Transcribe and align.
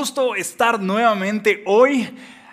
Gusto 0.00 0.34
estar 0.34 0.80
nuevamente 0.80 1.62
hoy 1.66 2.08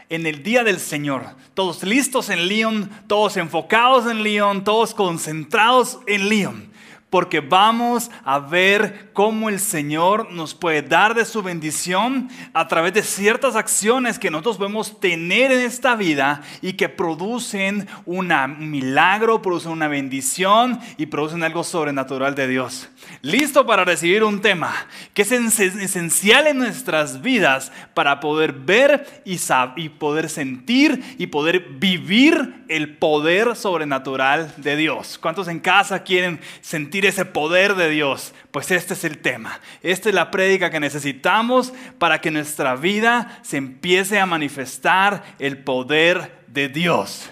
en 0.10 0.26
el 0.26 0.44
Día 0.44 0.66
del 0.66 0.82
Señor. 0.82 1.24
Todos 1.54 1.82
listos 1.82 2.30
en 2.30 2.50
León, 2.50 2.92
todos 3.08 3.38
enfocados 3.38 4.06
en 4.12 4.22
León, 4.22 4.66
todos 4.66 4.94
concentrados 4.94 6.00
en 6.08 6.28
León 6.28 6.70
porque 7.10 7.40
vamos 7.40 8.12
a 8.26 8.40
ver 8.40 9.12
cómo 9.14 9.48
el 9.48 9.62
Señor 9.62 10.30
nos 10.34 10.54
puede 10.54 10.82
dar 10.82 11.16
de 11.16 11.24
su 11.24 11.42
bendición 11.42 12.30
a 12.54 12.68
través 12.68 12.94
de 12.94 13.02
ciertas 13.02 13.56
acciones 13.56 14.20
que 14.20 14.30
nosotros 14.30 14.58
podemos 14.58 15.00
tener 15.00 15.54
en 15.54 15.62
esta 15.62 15.96
vida 15.96 16.42
y 16.62 16.74
que 16.74 16.90
producen 16.90 17.88
un 18.06 18.30
milagro, 18.70 19.42
producen 19.42 19.72
una 19.72 19.88
bendición 19.88 20.82
y 20.98 21.06
producen 21.06 21.44
algo 21.44 21.64
sobrenatural 21.64 22.36
de 22.36 22.48
Dios. 22.50 22.90
Listo 23.22 23.66
para 23.66 23.86
recibir 23.86 24.24
un 24.24 24.42
tema 24.42 24.74
que 25.14 25.24
es 25.24 25.32
esencial 25.32 26.48
en 26.48 26.58
nuestras 26.58 27.22
vidas 27.22 27.72
para 27.94 28.20
poder 28.20 28.54
ver 28.54 29.24
y, 29.26 29.40
y 29.76 29.90
poder 29.90 30.30
sentir 30.30 31.16
y 31.18 31.28
poder 31.28 31.60
vivir 31.80 32.64
el 32.68 32.98
poder 32.98 33.56
sobrenatural 33.56 34.54
de 34.58 34.76
Dios. 34.76 35.18
¿Cuántos 35.18 35.48
en 35.48 35.60
casa 35.60 36.04
quieren 36.04 36.40
sentir? 36.62 36.98
ese 37.06 37.26
poder 37.26 37.76
de 37.76 37.90
Dios? 37.90 38.34
Pues 38.52 38.72
este 38.72 38.94
es 38.94 39.04
el 39.04 39.20
tema. 39.20 39.60
Esta 39.82 40.10
es 40.10 40.16
la 40.16 40.32
prédica 40.32 40.70
que 40.70 40.80
necesitamos 40.80 41.74
para 41.98 42.22
que 42.22 42.32
nuestra 42.32 42.76
vida 42.76 43.40
se 43.44 43.58
empiece 43.58 44.20
a 44.20 44.26
manifestar 44.26 45.24
el 45.40 45.58
poder 45.58 46.44
de 46.48 46.70
Dios. 46.70 47.30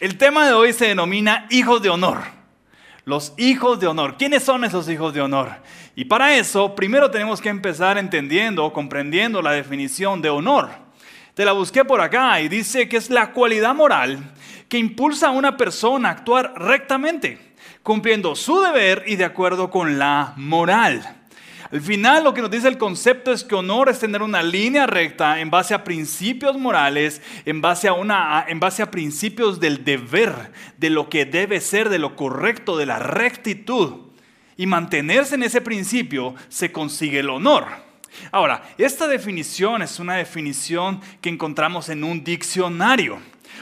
El 0.00 0.18
tema 0.18 0.46
de 0.46 0.52
hoy 0.52 0.72
se 0.72 0.86
denomina 0.86 1.46
hijos 1.50 1.82
de 1.82 1.90
honor. 1.90 2.41
Los 3.04 3.34
hijos 3.36 3.80
de 3.80 3.86
honor. 3.86 4.16
¿Quiénes 4.16 4.44
son 4.44 4.64
esos 4.64 4.88
hijos 4.88 5.12
de 5.12 5.20
honor? 5.20 5.50
Y 5.96 6.04
para 6.04 6.36
eso, 6.36 6.74
primero 6.74 7.10
tenemos 7.10 7.40
que 7.40 7.48
empezar 7.48 7.98
entendiendo, 7.98 8.72
comprendiendo 8.72 9.42
la 9.42 9.52
definición 9.52 10.22
de 10.22 10.30
honor. 10.30 10.70
Te 11.34 11.44
la 11.44 11.52
busqué 11.52 11.84
por 11.84 12.00
acá 12.00 12.40
y 12.40 12.48
dice 12.48 12.88
que 12.88 12.96
es 12.96 13.10
la 13.10 13.32
cualidad 13.32 13.74
moral 13.74 14.32
que 14.68 14.78
impulsa 14.78 15.28
a 15.28 15.32
una 15.32 15.56
persona 15.56 16.08
a 16.08 16.12
actuar 16.12 16.54
rectamente 16.56 17.52
cumpliendo 17.82 18.36
su 18.36 18.60
deber 18.60 19.04
y 19.06 19.16
de 19.16 19.24
acuerdo 19.24 19.70
con 19.70 19.98
la 19.98 20.34
moral. 20.36 21.21
Al 21.72 21.80
final 21.80 22.24
lo 22.24 22.34
que 22.34 22.42
nos 22.42 22.50
dice 22.50 22.68
el 22.68 22.76
concepto 22.76 23.32
es 23.32 23.44
que 23.44 23.54
honor 23.54 23.88
es 23.88 23.98
tener 23.98 24.20
una 24.20 24.42
línea 24.42 24.86
recta 24.86 25.40
en 25.40 25.50
base 25.50 25.72
a 25.72 25.84
principios 25.84 26.58
morales, 26.58 27.22
en 27.46 27.62
base 27.62 27.88
a, 27.88 27.94
una, 27.94 28.44
en 28.46 28.60
base 28.60 28.82
a 28.82 28.90
principios 28.90 29.58
del 29.58 29.82
deber, 29.82 30.52
de 30.76 30.90
lo 30.90 31.08
que 31.08 31.24
debe 31.24 31.62
ser, 31.62 31.88
de 31.88 31.98
lo 31.98 32.14
correcto, 32.14 32.76
de 32.76 32.84
la 32.84 32.98
rectitud. 32.98 34.02
Y 34.58 34.66
mantenerse 34.66 35.36
en 35.36 35.44
ese 35.44 35.62
principio 35.62 36.34
se 36.50 36.70
consigue 36.70 37.20
el 37.20 37.30
honor. 37.30 37.64
Ahora, 38.32 38.62
esta 38.76 39.08
definición 39.08 39.80
es 39.80 39.98
una 39.98 40.16
definición 40.16 41.00
que 41.22 41.30
encontramos 41.30 41.88
en 41.88 42.04
un 42.04 42.22
diccionario. 42.22 43.18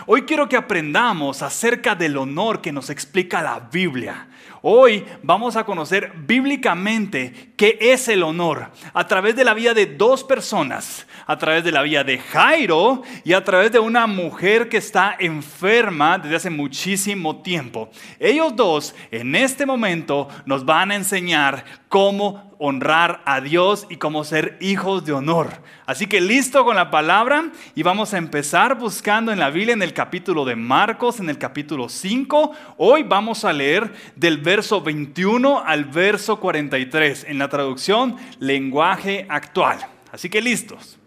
Hoy 0.07 0.23
quiero 0.23 0.49
que 0.49 0.57
aprendamos 0.57 1.43
acerca 1.43 1.95
del 1.95 2.17
honor 2.17 2.61
que 2.61 2.73
nos 2.73 2.91
explica 2.91 3.41
la 3.41 3.61
Biblia. 3.61 4.27
Hoy 4.63 5.07
vamos 5.23 5.57
a 5.57 5.65
conocer 5.65 6.13
bíblicamente 6.27 7.53
qué 7.57 7.79
es 7.81 8.09
el 8.09 8.23
honor 8.23 8.71
a 8.93 9.07
través 9.07 9.35
de 9.35 9.45
la 9.45 9.55
vida 9.55 9.73
de 9.73 9.87
dos 9.87 10.23
personas, 10.23 11.07
a 11.27 11.39
través 11.39 11.65
de 11.65 11.73
la 11.73 11.81
vida 11.81 12.05
de 12.05 12.19
Jairo 12.19 13.03
y 13.25 13.33
a 13.33 13.43
través 13.43 13.73
de 13.73 13.79
una 13.79 14.07
mujer 14.07 14.69
que 14.69 14.77
está 14.77 15.17
enferma 15.19 16.19
desde 16.19 16.37
hace 16.37 16.51
muchísimo 16.51 17.41
tiempo. 17.41 17.89
Ellos 18.19 18.55
dos 18.55 18.95
en 19.11 19.35
este 19.35 19.65
momento 19.65 20.29
nos 20.45 20.67
van 20.67 20.91
a 20.91 20.97
enseñar 20.97 21.65
cómo 21.89 22.51
honrar 22.63 23.23
a 23.25 23.41
Dios 23.41 23.87
y 23.89 23.97
cómo 23.97 24.23
ser 24.23 24.59
hijos 24.61 25.07
de 25.07 25.13
honor. 25.13 25.49
Así 25.87 26.07
que 26.07 26.21
listo 26.21 26.63
con 26.63 26.77
la 26.77 26.91
palabra 26.91 27.51
y 27.75 27.83
vamos 27.83 28.13
a 28.13 28.19
empezar 28.19 28.79
buscando 28.79 29.33
en 29.33 29.39
la 29.39 29.49
Biblia 29.49 29.73
en 29.73 29.83
el 29.83 29.95
capítulo 29.95 30.45
de 30.45 30.57
Marcos, 30.57 31.21
en 31.21 31.31
el 31.31 31.39
capítulo 31.39 31.89
5. 31.89 32.53
Hoy 32.77 33.03
vamos 33.03 33.47
a 33.47 33.55
leer 33.55 33.93
del 34.15 34.37
21 34.83 35.63
al 35.65 35.85
verso 35.85 36.41
43 36.41 37.27
en 37.29 37.39
la 37.39 37.49
traducción 37.49 38.17
lenguaje 38.41 39.27
actual. 39.29 39.79
Así 40.11 40.29
que 40.29 40.41
listos. 40.41 40.99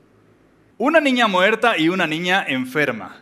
Una 0.78 1.02
niña 1.02 1.28
muerta 1.28 1.78
y 1.78 1.90
una 1.90 2.08
niña 2.08 2.46
enferma. 2.48 3.18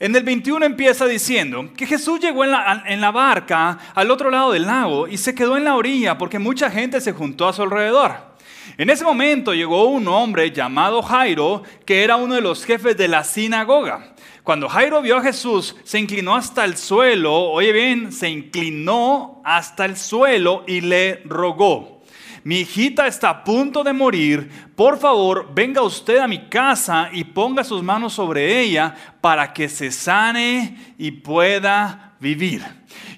En 0.00 0.14
el 0.14 0.22
21 0.24 0.66
empieza 0.66 1.06
diciendo 1.06 1.70
que 1.76 1.86
Jesús 1.86 2.20
llegó 2.20 2.44
en 2.44 2.50
la, 2.50 2.82
en 2.86 3.00
la, 3.00 3.10
barca 3.10 3.78
al 3.94 4.10
otro 4.10 4.30
lado 4.30 4.52
del 4.52 4.66
lago 4.66 5.08
y 5.08 5.16
se 5.16 5.34
quedó 5.34 5.56
en 5.56 5.64
la 5.64 5.76
orilla 5.76 6.18
porque 6.18 6.38
mucha 6.38 6.70
gente 6.70 7.00
se 7.00 7.12
juntó 7.12 7.48
a 7.48 7.52
su 7.52 7.62
alrededor. 7.62 8.28
En 8.76 8.90
ese 8.90 9.04
momento 9.04 9.54
llegó 9.54 9.88
un 9.88 10.06
hombre 10.08 10.50
llamado 10.50 11.02
Jairo, 11.02 11.62
que 11.86 12.04
era 12.04 12.16
uno 12.16 12.34
de 12.34 12.40
los 12.40 12.64
jefes 12.64 12.96
de 12.96 13.08
la 13.08 13.24
sinagoga. 13.24 14.14
Cuando 14.48 14.66
Jairo 14.66 15.02
vio 15.02 15.18
a 15.18 15.22
Jesús, 15.22 15.76
se 15.84 15.98
inclinó 15.98 16.34
hasta 16.34 16.64
el 16.64 16.78
suelo, 16.78 17.34
oye 17.50 17.70
bien, 17.70 18.10
se 18.10 18.30
inclinó 18.30 19.42
hasta 19.44 19.84
el 19.84 19.94
suelo 19.94 20.64
y 20.66 20.80
le 20.80 21.20
rogó 21.26 21.98
mi 22.44 22.60
hijita 22.60 23.06
está 23.06 23.28
a 23.28 23.44
punto 23.44 23.84
de 23.84 23.92
morir, 23.92 24.50
por 24.74 24.98
favor, 24.98 25.50
venga 25.52 25.82
usted 25.82 26.16
a 26.16 26.26
mi 26.26 26.48
casa 26.48 27.10
y 27.12 27.24
ponga 27.24 27.62
sus 27.62 27.82
manos 27.82 28.14
sobre 28.14 28.60
ella 28.60 28.94
para 29.20 29.52
que 29.52 29.68
se 29.68 29.90
sane 29.90 30.94
y 30.96 31.10
pueda 31.10 32.14
vivir. 32.20 32.64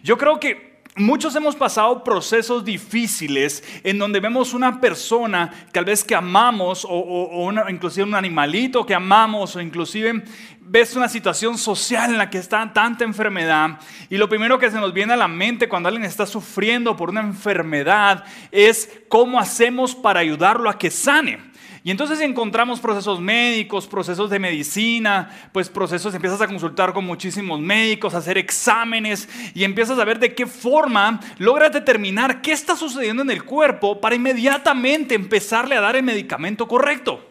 Yo 0.02 0.18
creo 0.18 0.40
que 0.40 0.69
Muchos 1.00 1.34
hemos 1.34 1.56
pasado 1.56 2.04
procesos 2.04 2.62
difíciles 2.62 3.64
en 3.84 3.98
donde 3.98 4.20
vemos 4.20 4.52
una 4.52 4.82
persona 4.82 5.50
tal 5.72 5.86
vez 5.86 6.04
que 6.04 6.14
amamos 6.14 6.86
o, 6.86 7.50
inclusive 7.70 8.06
un 8.06 8.14
animalito 8.14 8.84
que 8.84 8.94
amamos 8.94 9.56
o 9.56 9.62
inclusive 9.62 10.22
ves 10.60 10.94
una 10.96 11.08
situación 11.08 11.56
social 11.56 12.10
en 12.10 12.18
la 12.18 12.28
que 12.28 12.36
está 12.36 12.70
tanta 12.74 13.02
enfermedad 13.04 13.78
y 14.10 14.18
lo 14.18 14.28
primero 14.28 14.58
que 14.58 14.70
se 14.70 14.78
nos 14.78 14.92
viene 14.92 15.14
a 15.14 15.16
la 15.16 15.26
mente 15.26 15.70
cuando 15.70 15.88
alguien 15.88 16.04
está 16.04 16.26
sufriendo 16.26 16.94
por 16.98 17.08
una 17.08 17.22
enfermedad 17.22 18.22
es 18.52 19.00
cómo 19.08 19.40
hacemos 19.40 19.94
para 19.94 20.20
ayudarlo 20.20 20.68
a 20.68 20.76
que 20.76 20.90
sane. 20.90 21.49
Y 21.82 21.90
entonces 21.90 22.20
encontramos 22.20 22.80
procesos 22.80 23.20
médicos, 23.20 23.86
procesos 23.86 24.28
de 24.28 24.38
medicina, 24.38 25.30
pues 25.52 25.70
procesos, 25.70 26.14
empiezas 26.14 26.40
a 26.42 26.46
consultar 26.46 26.92
con 26.92 27.06
muchísimos 27.06 27.58
médicos, 27.58 28.14
a 28.14 28.18
hacer 28.18 28.36
exámenes 28.36 29.28
y 29.54 29.64
empiezas 29.64 29.98
a 29.98 30.04
ver 30.04 30.18
de 30.18 30.34
qué 30.34 30.46
forma 30.46 31.20
logras 31.38 31.72
determinar 31.72 32.42
qué 32.42 32.52
está 32.52 32.76
sucediendo 32.76 33.22
en 33.22 33.30
el 33.30 33.44
cuerpo 33.44 34.00
para 34.00 34.14
inmediatamente 34.14 35.14
empezarle 35.14 35.74
a 35.74 35.80
dar 35.80 35.96
el 35.96 36.02
medicamento 36.02 36.68
correcto. 36.68 37.29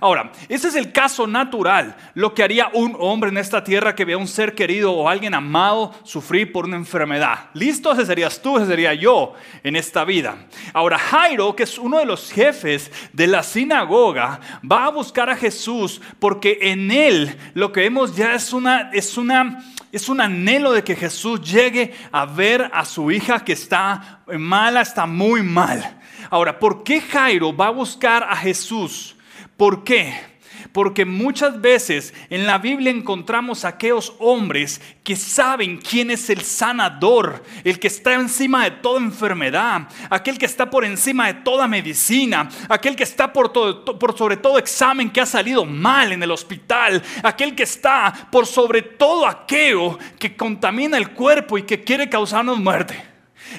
Ahora, 0.00 0.32
ese 0.48 0.68
es 0.68 0.74
el 0.74 0.92
caso 0.92 1.26
natural, 1.26 1.96
lo 2.14 2.34
que 2.34 2.42
haría 2.42 2.70
un 2.72 2.96
hombre 2.98 3.30
en 3.30 3.38
esta 3.38 3.62
tierra 3.62 3.94
que 3.94 4.04
vea 4.04 4.16
a 4.16 4.18
un 4.18 4.28
ser 4.28 4.54
querido 4.54 4.92
o 4.92 5.08
alguien 5.08 5.34
amado 5.34 5.94
sufrir 6.02 6.52
por 6.52 6.64
una 6.64 6.76
enfermedad. 6.76 7.50
Listo, 7.54 7.92
ese 7.92 8.06
serías 8.06 8.40
tú, 8.40 8.56
ese 8.56 8.66
sería 8.66 8.94
yo 8.94 9.34
en 9.62 9.76
esta 9.76 10.04
vida. 10.04 10.36
Ahora, 10.72 10.98
Jairo, 10.98 11.54
que 11.54 11.64
es 11.64 11.78
uno 11.78 11.98
de 11.98 12.06
los 12.06 12.30
jefes 12.30 12.90
de 13.12 13.26
la 13.26 13.42
sinagoga, 13.42 14.40
va 14.70 14.86
a 14.86 14.90
buscar 14.90 15.30
a 15.30 15.36
Jesús 15.36 16.00
porque 16.18 16.58
en 16.60 16.90
él 16.90 17.36
lo 17.54 17.72
que 17.72 17.80
vemos 17.80 18.16
ya 18.16 18.34
es 18.34 18.52
una 18.52 18.90
es 18.92 19.16
una 19.16 19.64
es 19.92 20.08
un 20.08 20.20
anhelo 20.20 20.72
de 20.72 20.82
que 20.82 20.96
Jesús 20.96 21.40
llegue 21.40 21.94
a 22.10 22.26
ver 22.26 22.68
a 22.72 22.84
su 22.84 23.12
hija 23.12 23.44
que 23.44 23.52
está 23.52 24.22
mala, 24.26 24.80
está 24.80 25.06
muy 25.06 25.42
mal. 25.42 26.00
Ahora, 26.30 26.58
¿por 26.58 26.82
qué 26.82 27.00
Jairo 27.00 27.54
va 27.54 27.68
a 27.68 27.70
buscar 27.70 28.24
a 28.24 28.34
Jesús? 28.34 29.13
¿Por 29.56 29.84
qué? 29.84 30.34
Porque 30.72 31.04
muchas 31.04 31.60
veces 31.60 32.12
en 32.30 32.46
la 32.46 32.58
Biblia 32.58 32.90
encontramos 32.90 33.64
aquellos 33.64 34.14
hombres 34.18 34.80
que 35.04 35.14
saben 35.14 35.76
quién 35.76 36.10
es 36.10 36.30
el 36.30 36.42
sanador, 36.42 37.44
el 37.62 37.78
que 37.78 37.86
está 37.86 38.14
encima 38.14 38.64
de 38.64 38.72
toda 38.72 38.98
enfermedad, 38.98 39.88
aquel 40.10 40.36
que 40.36 40.46
está 40.46 40.68
por 40.68 40.84
encima 40.84 41.28
de 41.28 41.34
toda 41.34 41.68
medicina, 41.68 42.48
aquel 42.68 42.96
que 42.96 43.04
está 43.04 43.32
por, 43.32 43.52
por 43.52 44.18
sobre 44.18 44.36
todo 44.36 44.58
examen 44.58 45.10
que 45.10 45.20
ha 45.20 45.26
salido 45.26 45.64
mal 45.64 46.10
en 46.10 46.22
el 46.22 46.32
hospital, 46.32 47.00
aquel 47.22 47.54
que 47.54 47.62
está 47.62 48.28
por 48.32 48.46
sobre 48.46 48.82
todo 48.82 49.28
aquello 49.28 49.96
que 50.18 50.36
contamina 50.36 50.98
el 50.98 51.10
cuerpo 51.10 51.56
y 51.56 51.62
que 51.62 51.84
quiere 51.84 52.08
causarnos 52.08 52.58
muerte. 52.58 53.00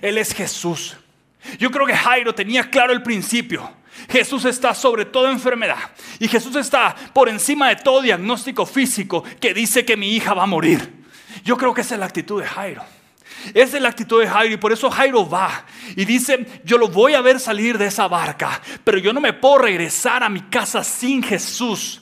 Él 0.01 0.17
es 0.17 0.33
Jesús. 0.33 0.97
Yo 1.59 1.71
creo 1.71 1.85
que 1.85 1.95
Jairo 1.95 2.33
tenía 2.33 2.69
claro 2.69 2.91
el 2.91 3.03
principio. 3.03 3.71
Jesús 4.09 4.45
está 4.45 4.73
sobre 4.73 5.05
toda 5.05 5.31
enfermedad 5.31 5.77
y 6.19 6.27
Jesús 6.27 6.55
está 6.55 6.95
por 7.13 7.29
encima 7.29 7.69
de 7.69 7.77
todo 7.77 8.01
diagnóstico 8.01 8.65
físico 8.65 9.23
que 9.39 9.53
dice 9.53 9.85
que 9.85 9.97
mi 9.97 10.15
hija 10.15 10.33
va 10.33 10.43
a 10.43 10.47
morir. 10.47 11.05
Yo 11.43 11.57
creo 11.57 11.73
que 11.73 11.81
esa 11.81 11.95
es 11.95 11.99
la 11.99 12.05
actitud 12.05 12.41
de 12.41 12.47
Jairo. 12.47 12.83
Esa 13.53 13.77
es 13.77 13.83
la 13.83 13.89
actitud 13.89 14.21
de 14.21 14.27
Jairo 14.27 14.53
y 14.55 14.57
por 14.57 14.71
eso 14.71 14.89
Jairo 14.89 15.27
va 15.27 15.65
y 15.95 16.05
dice, 16.05 16.61
yo 16.63 16.77
lo 16.77 16.87
voy 16.87 17.13
a 17.13 17.21
ver 17.21 17.39
salir 17.39 17.77
de 17.77 17.87
esa 17.87 18.07
barca, 18.07 18.61
pero 18.83 18.97
yo 18.97 19.13
no 19.13 19.21
me 19.21 19.33
puedo 19.33 19.59
regresar 19.59 20.23
a 20.23 20.29
mi 20.29 20.41
casa 20.41 20.83
sin 20.83 21.21
Jesús. 21.21 22.01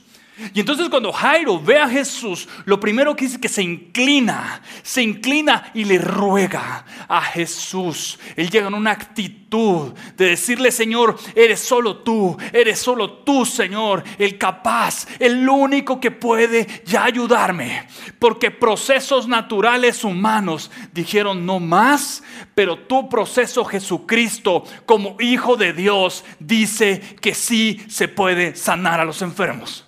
Y 0.54 0.60
entonces 0.60 0.90
cuando 0.90 1.12
Jairo 1.12 1.60
ve 1.60 1.78
a 1.78 1.88
Jesús, 1.88 2.48
lo 2.66 2.80
primero 2.80 3.16
que 3.16 3.26
dice 3.26 3.36
es 3.36 3.42
que 3.42 3.50
se 3.50 3.62
inclina, 3.62 4.62
se 4.82 5.04
inclina 5.04 5.72
y 5.74 5.86
le 5.86 6.00
ruega. 6.00 6.86
a 7.08 7.22
Jesús. 7.22 8.20
Él 8.36 8.50
llega 8.50 8.68
en 8.68 8.74
una 8.74 8.92
actitud 8.92 9.94
de 10.18 10.30
decirle, 10.30 10.72
Señor, 10.72 11.18
eres 11.36 11.60
solo 11.60 11.98
tú, 11.98 12.36
eres 12.52 12.80
solo 12.80 13.20
tú, 13.20 13.46
Señor, 13.46 14.04
el 14.18 14.38
capaz, 14.38 15.06
el 15.20 15.48
único 15.48 16.00
que 16.00 16.12
puede 16.12 16.84
ya 16.86 17.06
ayudarme. 17.06 17.88
Porque 18.20 18.52
procesos 18.52 19.28
naturales 19.28 20.04
humanos 20.04 20.72
dijeron 20.92 21.46
no 21.46 21.60
más, 21.60 22.24
pero 22.56 22.80
tu 22.80 23.10
proceso 23.10 23.64
Jesucristo 23.66 24.64
como 24.86 25.18
Hijo 25.20 25.56
de 25.56 25.74
Dios 25.74 26.24
dice 26.40 27.00
que 27.22 27.34
sí 27.34 27.82
se 27.88 28.08
puede 28.08 28.56
sanar 28.56 29.00
a 29.00 29.06
los 29.06 29.22
enfermos. 29.22 29.86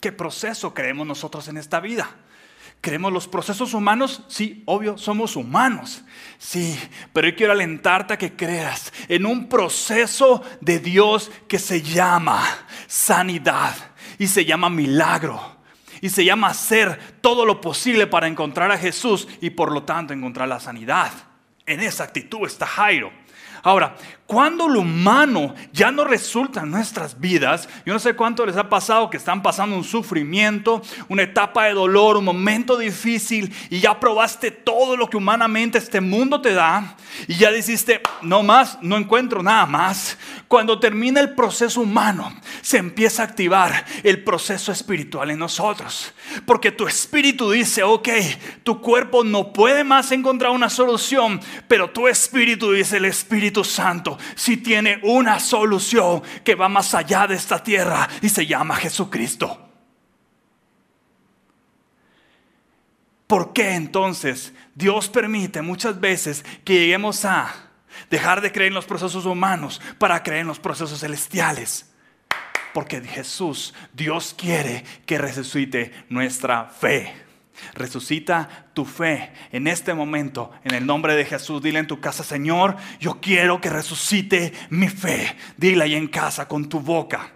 ¿Qué 0.00 0.12
proceso 0.12 0.74
creemos 0.74 1.06
nosotros 1.06 1.48
en 1.48 1.56
esta 1.56 1.80
vida? 1.80 2.16
¿Creemos 2.80 3.12
los 3.12 3.26
procesos 3.26 3.74
humanos? 3.74 4.22
Sí, 4.28 4.62
obvio, 4.66 4.96
somos 4.98 5.34
humanos. 5.34 6.04
Sí, 6.38 6.78
pero 7.12 7.28
yo 7.28 7.34
quiero 7.34 7.52
alentarte 7.52 8.14
a 8.14 8.18
que 8.18 8.36
creas 8.36 8.92
en 9.08 9.26
un 9.26 9.48
proceso 9.48 10.44
de 10.60 10.78
Dios 10.78 11.30
que 11.48 11.58
se 11.58 11.82
llama 11.82 12.44
sanidad 12.86 13.74
y 14.18 14.28
se 14.28 14.44
llama 14.44 14.70
milagro 14.70 15.58
y 16.00 16.10
se 16.10 16.24
llama 16.24 16.48
hacer 16.48 17.18
todo 17.20 17.44
lo 17.44 17.60
posible 17.60 18.06
para 18.06 18.28
encontrar 18.28 18.70
a 18.70 18.78
Jesús 18.78 19.26
y 19.40 19.50
por 19.50 19.72
lo 19.72 19.82
tanto 19.82 20.12
encontrar 20.12 20.48
la 20.48 20.60
sanidad. 20.60 21.12
En 21.66 21.80
esa 21.80 22.04
actitud 22.04 22.46
está 22.46 22.66
Jairo. 22.66 23.12
Ahora, 23.62 23.96
cuando 24.28 24.68
lo 24.68 24.80
humano 24.80 25.54
ya 25.72 25.90
no 25.90 26.04
resulta 26.04 26.60
en 26.60 26.70
nuestras 26.70 27.18
vidas, 27.18 27.66
yo 27.86 27.94
no 27.94 27.98
sé 27.98 28.12
cuánto 28.12 28.44
les 28.44 28.58
ha 28.58 28.68
pasado 28.68 29.08
que 29.08 29.16
están 29.16 29.42
pasando 29.42 29.74
un 29.74 29.84
sufrimiento, 29.84 30.82
una 31.08 31.22
etapa 31.22 31.64
de 31.64 31.72
dolor, 31.72 32.18
un 32.18 32.26
momento 32.26 32.76
difícil 32.76 33.50
y 33.70 33.80
ya 33.80 33.98
probaste 33.98 34.50
todo 34.50 34.98
lo 34.98 35.08
que 35.08 35.16
humanamente 35.16 35.78
este 35.78 36.02
mundo 36.02 36.42
te 36.42 36.52
da 36.52 36.94
y 37.26 37.36
ya 37.36 37.50
dijiste, 37.50 38.02
no 38.20 38.42
más, 38.42 38.76
no 38.82 38.98
encuentro 38.98 39.42
nada 39.42 39.64
más. 39.64 40.18
Cuando 40.46 40.78
termina 40.78 41.20
el 41.20 41.34
proceso 41.34 41.80
humano, 41.80 42.30
se 42.60 42.76
empieza 42.76 43.22
a 43.22 43.26
activar 43.26 43.86
el 44.02 44.24
proceso 44.24 44.72
espiritual 44.72 45.30
en 45.30 45.38
nosotros. 45.38 46.12
Porque 46.44 46.70
tu 46.70 46.86
espíritu 46.86 47.50
dice, 47.50 47.82
ok, 47.82 48.08
tu 48.62 48.82
cuerpo 48.82 49.24
no 49.24 49.54
puede 49.54 49.84
más 49.84 50.12
encontrar 50.12 50.52
una 50.52 50.68
solución, 50.68 51.40
pero 51.66 51.88
tu 51.90 52.08
espíritu 52.08 52.72
dice, 52.72 52.98
el 52.98 53.06
Espíritu 53.06 53.64
Santo 53.64 54.17
si 54.34 54.58
tiene 54.58 55.00
una 55.02 55.40
solución 55.40 56.22
que 56.44 56.54
va 56.54 56.68
más 56.68 56.94
allá 56.94 57.26
de 57.26 57.34
esta 57.34 57.62
tierra 57.62 58.08
y 58.20 58.28
se 58.28 58.46
llama 58.46 58.76
Jesucristo. 58.76 59.68
¿Por 63.26 63.52
qué 63.52 63.74
entonces 63.74 64.54
Dios 64.74 65.08
permite 65.08 65.60
muchas 65.60 66.00
veces 66.00 66.44
que 66.64 66.74
lleguemos 66.74 67.24
a 67.26 67.54
dejar 68.10 68.40
de 68.40 68.50
creer 68.50 68.68
en 68.68 68.74
los 68.74 68.86
procesos 68.86 69.26
humanos 69.26 69.80
para 69.98 70.22
creer 70.22 70.40
en 70.40 70.46
los 70.46 70.58
procesos 70.58 71.00
celestiales? 71.00 71.92
Porque 72.72 73.02
Jesús, 73.02 73.74
Dios 73.92 74.34
quiere 74.36 74.82
que 75.04 75.18
resucite 75.18 75.92
nuestra 76.08 76.66
fe. 76.66 77.27
Resucita 77.74 78.66
tu 78.74 78.84
fe 78.84 79.32
en 79.52 79.66
este 79.66 79.94
momento, 79.94 80.50
en 80.64 80.74
el 80.74 80.86
nombre 80.86 81.14
de 81.14 81.24
Jesús. 81.24 81.62
Dile 81.62 81.78
en 81.78 81.86
tu 81.86 82.00
casa, 82.00 82.24
Señor, 82.24 82.76
yo 83.00 83.20
quiero 83.20 83.60
que 83.60 83.70
resucite 83.70 84.52
mi 84.70 84.88
fe. 84.88 85.36
Dile 85.56 85.84
ahí 85.84 85.94
en 85.94 86.08
casa 86.08 86.48
con 86.48 86.68
tu 86.68 86.80
boca. 86.80 87.32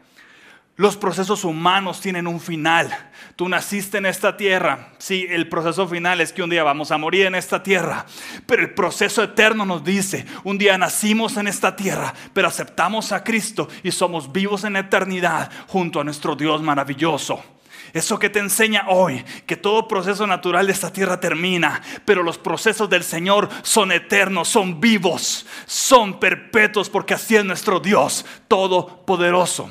Los 0.76 0.96
procesos 0.96 1.44
humanos 1.44 2.00
tienen 2.00 2.26
un 2.26 2.40
final. 2.40 2.90
Tú 3.36 3.46
naciste 3.48 3.98
en 3.98 4.06
esta 4.06 4.38
tierra. 4.38 4.88
Sí, 4.98 5.26
el 5.28 5.48
proceso 5.48 5.86
final 5.86 6.20
es 6.22 6.32
que 6.32 6.42
un 6.42 6.48
día 6.48 6.64
vamos 6.64 6.90
a 6.90 6.98
morir 6.98 7.26
en 7.26 7.34
esta 7.34 7.62
tierra. 7.62 8.06
Pero 8.46 8.62
el 8.62 8.72
proceso 8.72 9.22
eterno 9.22 9.66
nos 9.66 9.84
dice, 9.84 10.24
un 10.44 10.56
día 10.56 10.78
nacimos 10.78 11.36
en 11.36 11.46
esta 11.46 11.76
tierra, 11.76 12.14
pero 12.32 12.48
aceptamos 12.48 13.12
a 13.12 13.22
Cristo 13.22 13.68
y 13.82 13.92
somos 13.92 14.32
vivos 14.32 14.64
en 14.64 14.76
eternidad 14.76 15.50
junto 15.68 16.00
a 16.00 16.04
nuestro 16.04 16.34
Dios 16.34 16.62
maravilloso. 16.62 17.44
Eso 17.92 18.18
que 18.18 18.30
te 18.30 18.38
enseña 18.38 18.86
hoy, 18.88 19.22
que 19.46 19.56
todo 19.56 19.86
proceso 19.86 20.26
natural 20.26 20.66
de 20.66 20.72
esta 20.72 20.92
tierra 20.92 21.20
termina, 21.20 21.82
pero 22.04 22.22
los 22.22 22.38
procesos 22.38 22.88
del 22.88 23.04
Señor 23.04 23.48
son 23.62 23.92
eternos, 23.92 24.48
son 24.48 24.80
vivos, 24.80 25.46
son 25.66 26.18
perpetuos, 26.18 26.88
porque 26.88 27.14
así 27.14 27.36
es 27.36 27.44
nuestro 27.44 27.80
Dios 27.80 28.24
todopoderoso. 28.48 29.70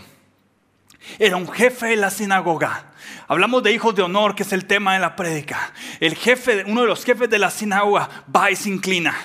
Era 1.18 1.36
un 1.36 1.50
jefe 1.52 1.88
de 1.88 1.96
la 1.96 2.12
sinagoga. 2.12 2.92
Hablamos 3.28 3.64
de 3.64 3.72
hijos 3.72 3.96
de 3.96 4.04
honor, 4.04 4.36
que 4.36 4.44
es 4.44 4.54
el 4.54 4.66
tema 4.66 4.94
de 4.94 5.00
la 5.00 5.16
prédica. 5.16 5.74
El 6.00 6.16
jefe, 6.16 6.64
uno 6.68 6.82
de 6.82 6.88
los 6.88 7.04
jefes 7.04 7.30
de 7.30 7.40
la 7.40 7.50
sinagoga, 7.50 8.08
va 8.34 8.52
y 8.52 8.56
se 8.56 8.70
inclina. 8.70 9.16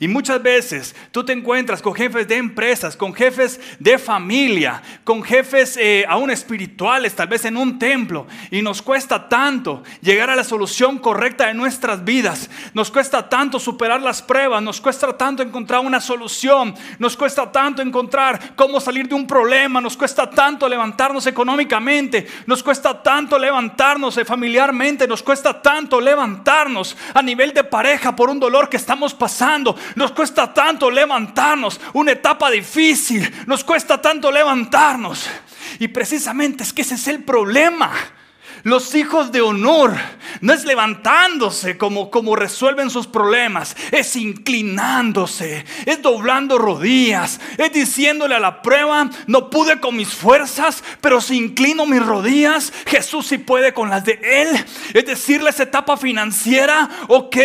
Y 0.00 0.08
muchas 0.08 0.42
veces 0.42 0.94
tú 1.10 1.24
te 1.24 1.32
encuentras 1.32 1.82
con 1.82 1.94
jefes 1.94 2.28
de 2.28 2.36
empresas, 2.36 2.96
con 2.96 3.14
jefes 3.14 3.60
de 3.78 3.98
familia, 3.98 4.82
con 5.04 5.22
jefes 5.22 5.76
eh, 5.76 6.04
aún 6.08 6.30
espirituales, 6.30 7.14
tal 7.14 7.28
vez 7.28 7.44
en 7.44 7.56
un 7.56 7.78
templo. 7.78 8.26
Y 8.50 8.62
nos 8.62 8.82
cuesta 8.82 9.28
tanto 9.28 9.82
llegar 10.00 10.30
a 10.30 10.36
la 10.36 10.44
solución 10.44 10.98
correcta 10.98 11.46
de 11.46 11.54
nuestras 11.54 12.04
vidas. 12.04 12.50
Nos 12.74 12.90
cuesta 12.90 13.28
tanto 13.28 13.58
superar 13.58 14.02
las 14.02 14.22
pruebas. 14.22 14.62
Nos 14.62 14.80
cuesta 14.80 15.16
tanto 15.16 15.42
encontrar 15.42 15.80
una 15.80 16.00
solución. 16.00 16.74
Nos 16.98 17.16
cuesta 17.16 17.50
tanto 17.50 17.82
encontrar 17.82 18.54
cómo 18.56 18.80
salir 18.80 19.08
de 19.08 19.14
un 19.14 19.26
problema. 19.26 19.80
Nos 19.80 19.96
cuesta 19.96 20.28
tanto 20.28 20.68
levantarnos 20.68 21.26
económicamente. 21.26 22.26
Nos 22.46 22.62
cuesta 22.62 23.02
tanto 23.02 23.38
levantarnos 23.38 24.16
eh, 24.18 24.24
familiarmente. 24.24 25.08
Nos 25.08 25.22
cuesta 25.22 25.60
tanto 25.60 26.00
levantarnos 26.00 26.96
a 27.14 27.22
nivel 27.22 27.52
de 27.52 27.64
pareja 27.64 28.14
por 28.14 28.30
un 28.30 28.40
dolor 28.40 28.68
que 28.68 28.76
estamos 28.76 29.14
pasando 29.14 29.67
nos 29.94 30.12
cuesta 30.12 30.52
tanto 30.52 30.90
levantarnos, 30.90 31.80
una 31.94 32.12
etapa 32.12 32.50
difícil, 32.50 33.32
nos 33.46 33.64
cuesta 33.64 34.00
tanto 34.00 34.30
levantarnos. 34.30 35.28
Y 35.78 35.88
precisamente 35.88 36.62
es 36.62 36.72
que 36.72 36.82
ese 36.82 36.94
es 36.94 37.08
el 37.08 37.24
problema. 37.24 37.92
Los 38.68 38.94
hijos 38.94 39.32
de 39.32 39.40
honor 39.40 39.94
no 40.42 40.52
es 40.52 40.66
levantándose 40.66 41.78
como, 41.78 42.10
como 42.10 42.36
resuelven 42.36 42.90
sus 42.90 43.06
problemas, 43.06 43.74
es 43.92 44.14
inclinándose, 44.14 45.64
es 45.86 46.02
doblando 46.02 46.58
rodillas, 46.58 47.40
es 47.56 47.72
diciéndole 47.72 48.34
a 48.34 48.38
la 48.38 48.60
prueba, 48.60 49.08
no 49.26 49.48
pude 49.48 49.80
con 49.80 49.96
mis 49.96 50.08
fuerzas, 50.08 50.84
pero 51.00 51.22
si 51.22 51.38
inclino 51.38 51.86
mis 51.86 52.04
rodillas, 52.04 52.70
Jesús 52.84 53.28
sí 53.28 53.38
puede 53.38 53.72
con 53.72 53.88
las 53.88 54.04
de 54.04 54.20
Él. 54.22 54.48
Es 54.92 55.06
decirle 55.06 55.48
esa 55.48 55.62
etapa 55.62 55.96
financiera, 55.96 56.90
ok, 57.08 57.36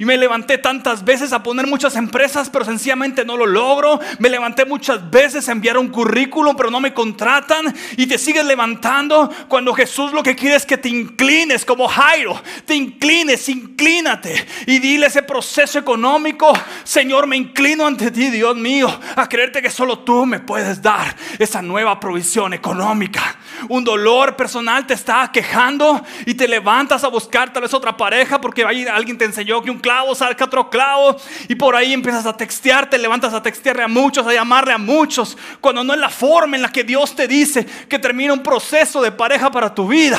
me 0.00 0.16
levanté 0.16 0.58
tantas 0.58 1.04
veces 1.04 1.32
a 1.32 1.44
poner 1.44 1.68
muchas 1.68 1.94
empresas, 1.94 2.50
pero 2.50 2.64
sencillamente 2.64 3.24
no 3.24 3.36
lo 3.36 3.46
logro. 3.46 4.00
Me 4.18 4.28
levanté 4.28 4.64
muchas 4.64 5.08
veces 5.08 5.48
a 5.48 5.52
enviar 5.52 5.78
un 5.78 5.86
currículum, 5.86 6.56
pero 6.56 6.72
no 6.72 6.80
me 6.80 6.92
contratan. 6.92 7.72
Y 7.96 8.08
te 8.08 8.18
sigues 8.18 8.44
levantando 8.44 9.30
cuando 9.46 9.72
Jesús 9.72 10.12
lo 10.12 10.24
que 10.24 10.34
quiere 10.34 10.56
es 10.56 10.63
que 10.64 10.78
te 10.78 10.88
inclines 10.88 11.64
como 11.64 11.88
Jairo, 11.88 12.40
te 12.66 12.74
inclines, 12.74 13.48
inclínate 13.48 14.46
y 14.66 14.78
dile 14.78 15.06
ese 15.06 15.22
proceso 15.22 15.78
económico, 15.78 16.52
Señor, 16.84 17.26
me 17.26 17.36
inclino 17.36 17.86
ante 17.86 18.10
ti, 18.10 18.30
Dios 18.30 18.56
mío, 18.56 18.88
a 19.16 19.28
creerte 19.28 19.62
que 19.62 19.70
solo 19.70 20.00
tú 20.00 20.26
me 20.26 20.40
puedes 20.40 20.82
dar 20.82 21.16
esa 21.38 21.62
nueva 21.62 21.98
provisión 22.00 22.52
económica. 22.54 23.36
Un 23.68 23.84
dolor 23.84 24.36
personal 24.36 24.86
te 24.86 24.94
está 24.94 25.30
quejando 25.32 26.04
y 26.26 26.34
te 26.34 26.48
levantas 26.48 27.04
a 27.04 27.08
buscar 27.08 27.52
tal 27.52 27.62
vez 27.62 27.74
otra 27.74 27.96
pareja 27.96 28.40
porque 28.40 28.64
ahí 28.64 28.86
alguien 28.86 29.16
te 29.16 29.24
enseñó 29.24 29.62
que 29.62 29.70
un 29.70 29.78
clavo 29.78 30.14
saca 30.14 30.44
otro 30.44 30.68
clavo 30.70 31.16
y 31.48 31.54
por 31.54 31.76
ahí 31.76 31.92
empiezas 31.92 32.26
a 32.26 32.36
textear, 32.36 32.90
te 32.90 32.98
levantas 32.98 33.32
a 33.32 33.42
textearle 33.42 33.84
a 33.84 33.88
muchos, 33.88 34.26
a 34.26 34.32
llamarle 34.32 34.72
a 34.72 34.78
muchos, 34.78 35.36
cuando 35.60 35.84
no 35.84 35.94
es 35.94 36.00
la 36.00 36.10
forma 36.10 36.56
en 36.56 36.62
la 36.62 36.72
que 36.72 36.84
Dios 36.84 37.14
te 37.14 37.28
dice 37.28 37.64
que 37.88 37.98
termina 37.98 38.32
un 38.32 38.42
proceso 38.42 39.00
de 39.00 39.12
pareja 39.12 39.50
para 39.50 39.74
tu 39.74 39.88
vida. 39.88 40.18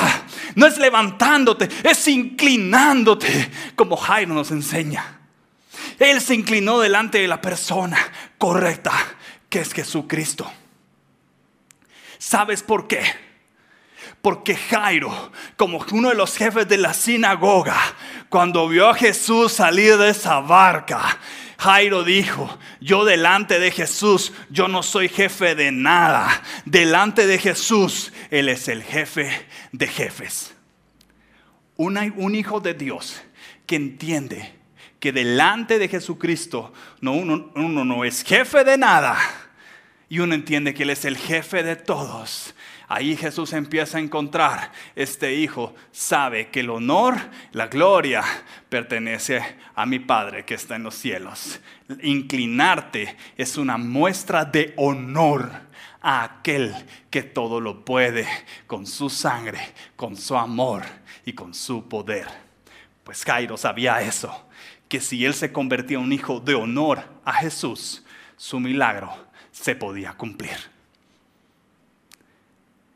No 0.54 0.66
es 0.66 0.78
levantándote, 0.78 1.68
es 1.82 2.08
inclinándote, 2.08 3.50
como 3.74 3.96
Jairo 3.96 4.34
nos 4.34 4.50
enseña. 4.50 5.20
Él 5.98 6.20
se 6.20 6.34
inclinó 6.34 6.80
delante 6.80 7.18
de 7.18 7.28
la 7.28 7.40
persona 7.40 7.98
correcta, 8.38 8.92
que 9.48 9.60
es 9.60 9.72
Jesucristo. 9.72 10.50
¿Sabes 12.18 12.62
por 12.62 12.86
qué? 12.86 13.02
Porque 14.22 14.56
Jairo, 14.56 15.32
como 15.56 15.84
uno 15.92 16.08
de 16.08 16.14
los 16.14 16.36
jefes 16.36 16.68
de 16.68 16.78
la 16.78 16.94
sinagoga, 16.94 17.76
cuando 18.28 18.68
vio 18.68 18.88
a 18.88 18.94
Jesús 18.94 19.52
salir 19.52 19.96
de 19.96 20.10
esa 20.10 20.40
barca, 20.40 21.18
Jairo 21.58 22.04
dijo, 22.04 22.58
yo 22.80 23.04
delante 23.04 23.58
de 23.58 23.70
Jesús, 23.70 24.32
yo 24.50 24.68
no 24.68 24.82
soy 24.82 25.08
jefe 25.08 25.54
de 25.54 25.72
nada. 25.72 26.42
Delante 26.64 27.26
de 27.26 27.38
Jesús, 27.38 28.12
Él 28.30 28.48
es 28.48 28.68
el 28.68 28.82
jefe 28.82 29.30
de 29.72 29.86
jefes. 29.86 30.54
un 31.76 32.34
hijo 32.34 32.60
de 32.60 32.74
Dios 32.74 33.22
que 33.66 33.76
entiende 33.76 34.54
que 35.00 35.12
delante 35.12 35.78
de 35.78 35.88
Jesucristo 35.88 36.72
no, 37.00 37.12
uno, 37.12 37.52
uno 37.54 37.84
no 37.84 38.04
es 38.04 38.24
jefe 38.24 38.64
de 38.64 38.78
nada 38.78 39.16
y 40.08 40.20
uno 40.20 40.34
entiende 40.34 40.74
que 40.74 40.84
Él 40.84 40.90
es 40.90 41.04
el 41.04 41.16
jefe 41.16 41.62
de 41.62 41.76
todos. 41.76 42.54
Ahí 42.88 43.16
Jesús 43.16 43.52
empieza 43.52 43.98
a 43.98 44.00
encontrar, 44.00 44.72
este 44.94 45.34
hijo 45.34 45.74
sabe 45.92 46.48
que 46.50 46.60
el 46.60 46.70
honor, 46.70 47.16
la 47.52 47.66
gloria 47.68 48.22
pertenece 48.68 49.42
a 49.74 49.86
mi 49.86 49.98
Padre 49.98 50.44
que 50.44 50.54
está 50.54 50.76
en 50.76 50.84
los 50.84 50.94
cielos. 50.94 51.60
Inclinarte 52.02 53.16
es 53.36 53.56
una 53.56 53.76
muestra 53.76 54.44
de 54.44 54.74
honor 54.76 55.50
a 56.00 56.24
aquel 56.24 56.74
que 57.10 57.22
todo 57.22 57.60
lo 57.60 57.84
puede 57.84 58.26
con 58.66 58.86
su 58.86 59.10
sangre, 59.10 59.60
con 59.96 60.16
su 60.16 60.36
amor 60.36 60.84
y 61.24 61.32
con 61.32 61.54
su 61.54 61.88
poder. 61.88 62.26
Pues 63.02 63.24
Jairo 63.24 63.56
sabía 63.56 64.00
eso, 64.02 64.46
que 64.88 65.00
si 65.00 65.24
él 65.24 65.34
se 65.34 65.52
convertía 65.52 65.98
en 65.98 66.04
un 66.04 66.12
hijo 66.12 66.40
de 66.40 66.54
honor 66.54 67.02
a 67.24 67.32
Jesús, 67.34 68.04
su 68.36 68.60
milagro 68.60 69.12
se 69.50 69.74
podía 69.74 70.12
cumplir. 70.12 70.75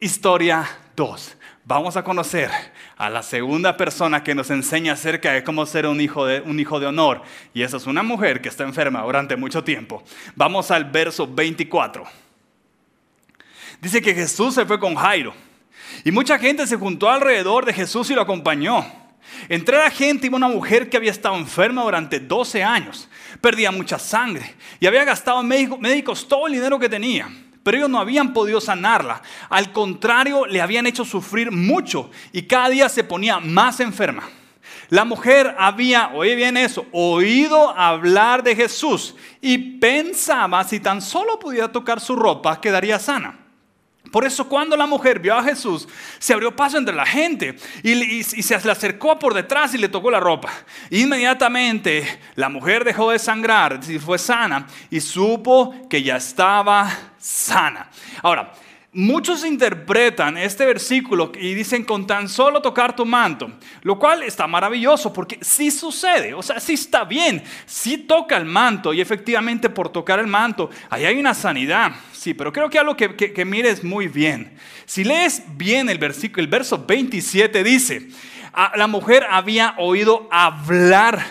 Historia 0.02 0.66
2. 0.96 1.36
Vamos 1.66 1.94
a 1.98 2.02
conocer 2.02 2.50
a 2.96 3.10
la 3.10 3.22
segunda 3.22 3.76
persona 3.76 4.24
que 4.24 4.34
nos 4.34 4.48
enseña 4.48 4.94
acerca 4.94 5.30
de 5.32 5.44
cómo 5.44 5.66
ser 5.66 5.86
un 5.86 6.00
hijo 6.00 6.24
de, 6.24 6.40
un 6.40 6.58
hijo 6.58 6.80
de 6.80 6.86
honor. 6.86 7.20
Y 7.52 7.60
esa 7.60 7.76
es 7.76 7.86
una 7.86 8.02
mujer 8.02 8.40
que 8.40 8.48
está 8.48 8.64
enferma 8.64 9.02
durante 9.02 9.36
mucho 9.36 9.62
tiempo. 9.62 10.02
Vamos 10.34 10.70
al 10.70 10.86
verso 10.86 11.26
24. 11.26 12.04
Dice 13.82 14.00
que 14.00 14.14
Jesús 14.14 14.54
se 14.54 14.64
fue 14.64 14.80
con 14.80 14.94
Jairo. 14.94 15.34
Y 16.02 16.10
mucha 16.12 16.38
gente 16.38 16.66
se 16.66 16.76
juntó 16.76 17.10
alrededor 17.10 17.66
de 17.66 17.74
Jesús 17.74 18.08
y 18.08 18.14
lo 18.14 18.22
acompañó. 18.22 18.86
Entre 19.50 19.76
la 19.76 19.90
gente 19.90 20.28
iba 20.28 20.36
una 20.38 20.48
mujer 20.48 20.88
que 20.88 20.96
había 20.96 21.10
estado 21.10 21.36
enferma 21.36 21.84
durante 21.84 22.20
12 22.20 22.64
años, 22.64 23.06
perdía 23.42 23.70
mucha 23.70 23.98
sangre 23.98 24.54
y 24.80 24.86
había 24.86 25.04
gastado 25.04 25.42
médicos 25.42 26.26
todo 26.26 26.46
el 26.46 26.54
dinero 26.54 26.78
que 26.78 26.88
tenía. 26.88 27.28
Pero 27.70 27.78
ellos 27.78 27.90
no 27.90 28.00
habían 28.00 28.32
podido 28.32 28.60
sanarla. 28.60 29.22
Al 29.48 29.70
contrario, 29.70 30.44
le 30.44 30.60
habían 30.60 30.88
hecho 30.88 31.04
sufrir 31.04 31.52
mucho 31.52 32.10
y 32.32 32.42
cada 32.42 32.68
día 32.68 32.88
se 32.88 33.04
ponía 33.04 33.38
más 33.38 33.78
enferma. 33.78 34.24
La 34.88 35.04
mujer 35.04 35.54
había, 35.56 36.10
oye 36.12 36.34
bien 36.34 36.56
eso, 36.56 36.84
oído 36.90 37.70
hablar 37.78 38.42
de 38.42 38.56
Jesús 38.56 39.14
y 39.40 39.78
pensaba 39.78 40.64
si 40.64 40.80
tan 40.80 41.00
solo 41.00 41.38
pudiera 41.38 41.70
tocar 41.70 42.00
su 42.00 42.16
ropa 42.16 42.60
quedaría 42.60 42.98
sana. 42.98 43.38
Por 44.10 44.24
eso 44.24 44.48
cuando 44.48 44.76
la 44.76 44.86
mujer 44.86 45.20
vio 45.20 45.36
a 45.36 45.42
Jesús, 45.42 45.86
se 46.18 46.32
abrió 46.32 46.56
paso 46.56 46.78
entre 46.78 46.94
la 46.94 47.06
gente 47.06 47.56
y, 47.82 48.22
se 48.22 48.58
le 48.58 48.72
acercó 48.72 49.18
por 49.18 49.34
detrás 49.34 49.72
y 49.74 49.78
le 49.78 49.88
tocó 49.88 50.10
la 50.10 50.18
ropa. 50.18 50.50
Inmediatamente 50.90 52.20
la 52.34 52.48
mujer 52.48 52.82
dejó 52.82 53.12
de 53.12 53.18
sangrar, 53.18 53.78
y 53.88 53.98
fue 53.98 54.18
sana 54.18 54.66
y 54.90 55.00
supo 55.00 55.88
que 55.88 56.02
ya 56.02 56.16
estaba 56.16 56.90
sana. 57.18 57.88
Ahora, 58.22 58.52
Muchos 58.92 59.44
interpretan 59.44 60.36
este 60.36 60.66
versículo 60.66 61.30
y 61.38 61.54
dicen 61.54 61.84
con 61.84 62.08
tan 62.08 62.28
solo 62.28 62.60
tocar 62.60 62.96
tu 62.96 63.06
manto, 63.06 63.52
lo 63.82 64.00
cual 64.00 64.24
está 64.24 64.48
maravilloso 64.48 65.12
porque 65.12 65.38
sí 65.42 65.70
sucede, 65.70 66.34
o 66.34 66.42
sea, 66.42 66.58
sí 66.58 66.72
está 66.72 67.04
bien, 67.04 67.40
sí 67.66 67.98
toca 67.98 68.36
el 68.36 68.46
manto 68.46 68.92
y 68.92 69.00
efectivamente 69.00 69.70
por 69.70 69.90
tocar 69.90 70.18
el 70.18 70.26
manto, 70.26 70.70
ahí 70.88 71.04
hay 71.04 71.20
una 71.20 71.34
sanidad, 71.34 71.92
sí, 72.10 72.34
pero 72.34 72.52
creo 72.52 72.68
que 72.68 72.80
algo 72.80 72.96
que, 72.96 73.14
que, 73.14 73.44
mires 73.44 73.84
muy 73.84 74.08
bien. 74.08 74.56
Si 74.86 75.04
lees 75.04 75.44
bien 75.56 75.88
el 75.88 75.98
versículo, 75.98 76.42
el 76.42 76.50
verso 76.50 76.84
27 76.84 77.62
dice, 77.62 78.08
la 78.74 78.88
mujer 78.88 79.24
había 79.30 79.76
oído 79.78 80.28
hablar 80.32 81.24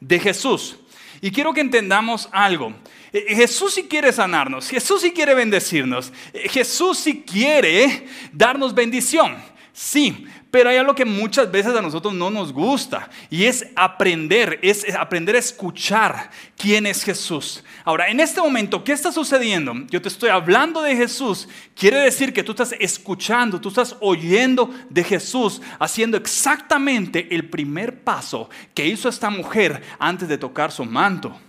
de 0.00 0.18
Jesús. 0.18 0.76
Y 1.20 1.30
quiero 1.30 1.52
que 1.52 1.60
entendamos 1.60 2.28
algo. 2.32 2.74
Eh, 3.12 3.34
Jesús 3.34 3.74
sí 3.74 3.84
quiere 3.84 4.12
sanarnos, 4.12 4.68
Jesús 4.68 5.02
sí 5.02 5.12
quiere 5.12 5.34
bendecirnos, 5.34 6.12
eh, 6.32 6.48
Jesús 6.48 6.98
sí 6.98 7.24
quiere 7.26 8.06
darnos 8.32 8.74
bendición. 8.74 9.36
Sí, 9.72 10.26
pero 10.50 10.68
hay 10.68 10.76
algo 10.76 10.94
que 10.94 11.04
muchas 11.04 11.50
veces 11.50 11.74
a 11.74 11.80
nosotros 11.80 12.12
no 12.12 12.28
nos 12.28 12.52
gusta 12.52 13.08
y 13.30 13.44
es 13.44 13.64
aprender, 13.76 14.58
es 14.62 14.84
aprender 14.94 15.36
a 15.36 15.38
escuchar 15.38 16.30
quién 16.56 16.86
es 16.86 17.04
Jesús. 17.04 17.62
Ahora, 17.84 18.08
en 18.08 18.18
este 18.18 18.40
momento, 18.40 18.82
¿qué 18.82 18.92
está 18.92 19.12
sucediendo? 19.12 19.72
Yo 19.88 20.02
te 20.02 20.08
estoy 20.08 20.28
hablando 20.28 20.82
de 20.82 20.96
Jesús, 20.96 21.48
quiere 21.76 21.98
decir 21.98 22.32
que 22.32 22.42
tú 22.42 22.50
estás 22.50 22.74
escuchando, 22.80 23.60
tú 23.60 23.68
estás 23.68 23.96
oyendo 24.00 24.74
de 24.88 25.04
Jesús, 25.04 25.62
haciendo 25.78 26.16
exactamente 26.16 27.28
el 27.30 27.48
primer 27.48 28.02
paso 28.02 28.50
que 28.74 28.86
hizo 28.86 29.08
esta 29.08 29.30
mujer 29.30 29.82
antes 29.98 30.28
de 30.28 30.36
tocar 30.36 30.72
su 30.72 30.84
manto. 30.84 31.40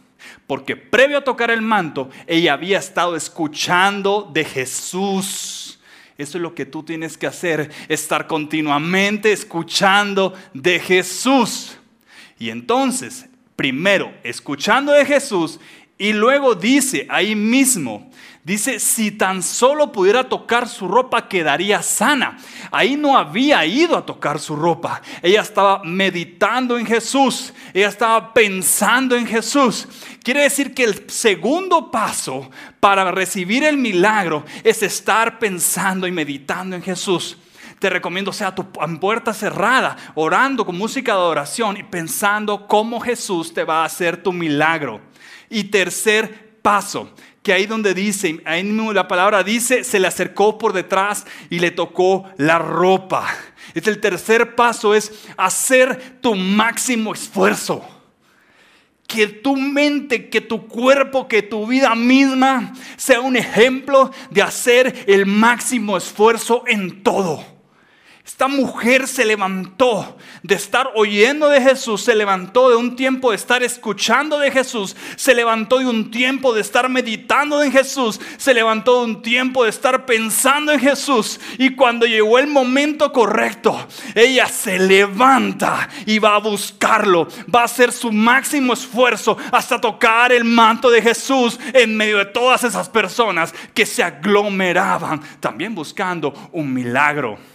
Porque 0.47 0.75
previo 0.75 1.17
a 1.17 1.23
tocar 1.23 1.51
el 1.51 1.61
manto, 1.61 2.09
ella 2.27 2.53
había 2.53 2.79
estado 2.79 3.15
escuchando 3.15 4.29
de 4.33 4.45
Jesús. 4.45 5.79
Eso 6.17 6.37
es 6.37 6.41
lo 6.41 6.53
que 6.53 6.65
tú 6.65 6.83
tienes 6.83 7.17
que 7.17 7.27
hacer, 7.27 7.71
estar 7.87 8.27
continuamente 8.27 9.31
escuchando 9.31 10.33
de 10.53 10.79
Jesús. 10.79 11.77
Y 12.37 12.49
entonces, 12.49 13.25
primero, 13.55 14.13
escuchando 14.23 14.91
de 14.91 15.05
Jesús 15.05 15.59
y 15.97 16.13
luego 16.13 16.55
dice 16.55 17.05
ahí 17.09 17.35
mismo, 17.35 18.09
Dice, 18.43 18.79
si 18.79 19.11
tan 19.11 19.43
solo 19.43 19.91
pudiera 19.91 20.27
tocar 20.27 20.67
su 20.67 20.87
ropa, 20.87 21.27
quedaría 21.27 21.83
sana. 21.83 22.39
Ahí 22.71 22.95
no 22.95 23.15
había 23.15 23.63
ido 23.65 23.95
a 23.95 24.05
tocar 24.05 24.39
su 24.39 24.55
ropa. 24.55 25.01
Ella 25.21 25.41
estaba 25.41 25.83
meditando 25.83 26.79
en 26.79 26.87
Jesús. 26.87 27.53
Ella 27.71 27.87
estaba 27.87 28.33
pensando 28.33 29.15
en 29.15 29.27
Jesús. 29.27 29.87
Quiere 30.23 30.41
decir 30.41 30.73
que 30.73 30.85
el 30.85 31.09
segundo 31.11 31.91
paso 31.91 32.49
para 32.79 33.11
recibir 33.11 33.63
el 33.63 33.77
milagro 33.77 34.43
es 34.63 34.81
estar 34.81 35.37
pensando 35.37 36.07
y 36.07 36.11
meditando 36.11 36.75
en 36.75 36.81
Jesús 36.81 37.37
te 37.81 37.89
recomiendo 37.89 38.31
sea 38.31 38.53
tu 38.53 38.71
puerta 38.71 39.33
cerrada, 39.33 39.97
orando 40.13 40.67
con 40.67 40.77
música 40.77 41.13
de 41.13 41.17
adoración 41.17 41.77
y 41.77 41.83
pensando 41.83 42.67
cómo 42.67 42.99
Jesús 42.99 43.55
te 43.55 43.63
va 43.63 43.81
a 43.81 43.85
hacer 43.85 44.21
tu 44.21 44.31
milagro. 44.31 45.01
Y 45.49 45.63
tercer 45.63 46.59
paso, 46.61 47.11
que 47.43 47.53
ahí 47.53 47.65
donde 47.65 47.93
dice, 47.93 48.39
ahí 48.45 48.63
la 48.93 49.07
palabra 49.07 49.43
dice, 49.43 49.83
se 49.83 49.99
le 49.99 50.07
acercó 50.07 50.57
por 50.57 50.73
detrás 50.73 51.25
y 51.49 51.59
le 51.59 51.71
tocó 51.71 52.25
la 52.37 52.59
ropa. 52.59 53.27
Es 53.73 53.87
el 53.87 53.99
tercer 53.99 54.55
paso, 54.55 54.93
es 54.93 55.11
hacer 55.37 56.19
tu 56.21 56.35
máximo 56.35 57.13
esfuerzo. 57.13 57.83
Que 59.07 59.27
tu 59.27 59.57
mente, 59.57 60.29
que 60.29 60.39
tu 60.39 60.67
cuerpo, 60.67 61.27
que 61.27 61.41
tu 61.41 61.67
vida 61.67 61.95
misma 61.95 62.73
sea 62.95 63.19
un 63.21 63.35
ejemplo 63.35 64.11
de 64.29 64.41
hacer 64.41 65.05
el 65.07 65.25
máximo 65.25 65.97
esfuerzo 65.97 66.63
en 66.67 67.03
todo. 67.03 67.43
Esta 68.23 68.47
mujer 68.47 69.07
se 69.07 69.25
levantó 69.25 70.15
de 70.43 70.53
estar 70.53 70.91
oyendo 70.95 71.49
de 71.49 71.59
Jesús, 71.59 72.03
se 72.03 72.15
levantó 72.15 72.69
de 72.69 72.75
un 72.75 72.95
tiempo 72.95 73.31
de 73.31 73.35
estar 73.35 73.63
escuchando 73.63 74.37
de 74.37 74.51
Jesús, 74.51 74.95
se 75.15 75.33
levantó 75.33 75.79
de 75.79 75.87
un 75.87 76.11
tiempo 76.11 76.53
de 76.53 76.61
estar 76.61 76.87
meditando 76.87 77.63
en 77.63 77.71
Jesús, 77.71 78.19
se 78.37 78.53
levantó 78.53 78.99
de 78.99 79.05
un 79.05 79.21
tiempo 79.23 79.63
de 79.63 79.71
estar 79.71 80.05
pensando 80.05 80.71
en 80.71 80.79
Jesús. 80.79 81.39
Y 81.57 81.75
cuando 81.75 82.05
llegó 82.05 82.37
el 82.37 82.45
momento 82.45 83.11
correcto, 83.11 83.87
ella 84.13 84.47
se 84.47 84.77
levanta 84.77 85.89
y 86.05 86.19
va 86.19 86.35
a 86.35 86.39
buscarlo, 86.39 87.27
va 87.53 87.61
a 87.61 87.65
hacer 87.65 87.91
su 87.91 88.11
máximo 88.11 88.73
esfuerzo 88.73 89.35
hasta 89.51 89.81
tocar 89.81 90.31
el 90.31 90.43
manto 90.43 90.91
de 90.91 91.01
Jesús 91.01 91.59
en 91.73 91.97
medio 91.97 92.19
de 92.19 92.25
todas 92.25 92.63
esas 92.63 92.87
personas 92.87 93.53
que 93.73 93.87
se 93.87 94.03
aglomeraban, 94.03 95.21
también 95.39 95.73
buscando 95.73 96.49
un 96.51 96.71
milagro. 96.71 97.50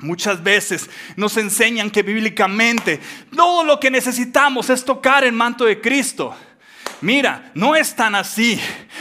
Muchas 0.00 0.40
veces 0.44 0.88
nos 1.16 1.36
enseñan 1.38 1.90
que 1.90 2.04
bíblicamente 2.04 3.00
todo 3.34 3.64
lo 3.64 3.80
que 3.80 3.90
necesitamos 3.90 4.70
es 4.70 4.84
tocar 4.84 5.24
el 5.24 5.32
manto 5.32 5.64
de 5.64 5.80
Cristo. 5.80 6.36
Mira, 7.00 7.50
no 7.54 7.74
es 7.74 7.96
tan 7.96 8.14
así. 8.14 8.60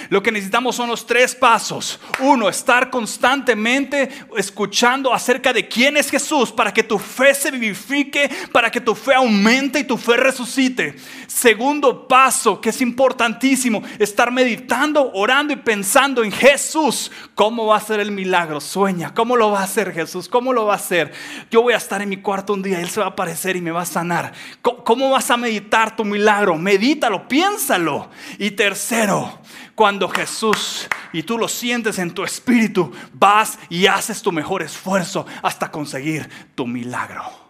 Lo 0.10 0.24
que 0.24 0.32
necesitamos 0.32 0.76
son 0.76 0.90
los 0.90 1.06
tres 1.06 1.36
pasos. 1.36 2.00
Uno, 2.20 2.50
estar 2.50 2.90
constantemente 2.90 4.10
escuchando 4.38 5.14
acerca 5.14 5.54
de 5.54 5.68
quién 5.68 5.98
es 5.98 6.10
Jesús 6.10 6.52
para 6.52 6.74
que 6.74 6.82
tu 6.84 6.98
fe 6.98 7.36
se 7.36 7.52
vivifique, 7.52 8.30
para 8.52 8.72
que 8.72 8.82
tu 8.82 8.96
fe 8.96 9.14
aumente 9.14 9.80
y 9.80 9.84
tu 9.84 9.98
fe 9.98 10.18
resucite. 10.18 10.96
Segundo 11.28 12.08
paso, 12.08 12.60
que 12.60 12.70
es 12.70 12.82
importantísimo, 12.82 13.84
estar 14.00 14.32
meditando, 14.32 15.12
orando 15.14 15.54
y 15.54 15.58
pensando 15.58 16.24
en 16.24 16.32
Jesús. 16.32 17.12
¿Cómo 17.36 17.68
va 17.68 17.78
a 17.78 17.82
ser 17.82 18.00
el 18.00 18.12
milagro? 18.12 18.62
Sueña, 18.62 19.14
¿cómo 19.14 19.36
lo 19.36 19.52
va 19.52 19.60
a 19.60 19.66
hacer 19.66 19.94
Jesús? 19.94 20.30
¿Cómo 20.30 20.54
lo 20.54 20.66
va 20.66 20.74
a 20.74 20.78
hacer? 20.78 21.12
Yo 21.52 21.62
voy 21.62 21.74
a 21.74 21.78
estar 21.78 22.02
en 22.02 22.10
mi 22.10 22.18
cuarto 22.18 22.54
un 22.54 22.64
día, 22.64 22.80
Él 22.80 22.90
se 22.90 23.02
va 23.02 23.08
a 23.08 23.10
aparecer 23.10 23.56
y 23.58 23.62
me 23.62 23.72
va 23.72 23.82
a 23.82 23.86
sanar. 23.86 24.32
¿Cómo 24.62 25.10
vas 25.10 25.30
a 25.30 25.38
meditar 25.38 25.96
tu 25.96 26.06
milagro? 26.06 26.56
Medítalo, 26.56 27.28
piénsalo 27.28 28.10
y 28.38 28.52
tercero, 28.52 29.40
cuando 29.76 30.10
Jesús 30.10 30.88
y 31.14 31.24
tú 31.24 31.38
lo 31.38 31.48
sientes 31.48 32.00
en 32.00 32.12
tu 32.12 32.24
espíritu, 32.24 32.92
vas 33.14 33.60
y 33.70 33.86
haces 33.86 34.22
tu 34.22 34.32
mejor 34.32 34.64
esfuerzo 34.64 35.26
hasta 35.44 35.70
conseguir 35.70 36.30
tu 36.56 36.66
milagro. 36.66 37.47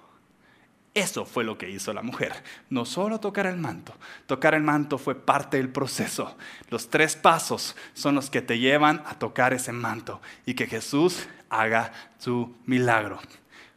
Eso 0.98 1.26
fue 1.26 1.44
lo 1.44 1.60
que 1.60 1.70
hizo 1.70 1.94
la 1.94 2.02
mujer. 2.02 2.34
No 2.72 2.84
solo 2.84 3.20
tocar 3.20 3.46
el 3.46 3.58
manto. 3.58 3.94
Tocar 4.26 4.56
el 4.56 4.64
manto 4.64 4.98
fue 4.98 5.14
parte 5.14 5.58
del 5.58 5.70
proceso. 5.70 6.36
Los 6.72 6.90
tres 6.90 7.16
pasos 7.16 7.76
son 7.94 8.16
los 8.16 8.32
que 8.32 8.42
te 8.42 8.58
llevan 8.58 9.04
a 9.06 9.14
tocar 9.14 9.54
ese 9.54 9.72
manto 9.72 10.20
y 10.48 10.56
que 10.56 10.66
Jesús 10.66 11.28
haga 11.52 11.94
su 12.18 12.56
milagro. 12.66 13.20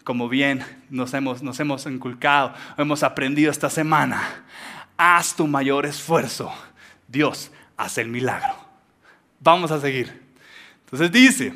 Como 0.02 0.30
bien 0.30 0.64
nos 0.88 1.12
hemos, 1.12 1.42
nos 1.42 1.60
hemos 1.60 1.84
inculcado, 1.84 2.54
hemos 2.78 3.02
aprendido 3.02 3.50
esta 3.50 3.68
semana, 3.68 4.46
haz 4.96 5.36
tu 5.36 5.46
mayor 5.46 5.84
esfuerzo. 5.84 6.50
Dios 7.06 7.52
hace 7.76 8.00
el 8.00 8.08
milagro. 8.08 8.54
Vamos 9.40 9.70
a 9.72 9.78
seguir. 9.78 10.22
Entonces 10.86 11.12
dice, 11.12 11.52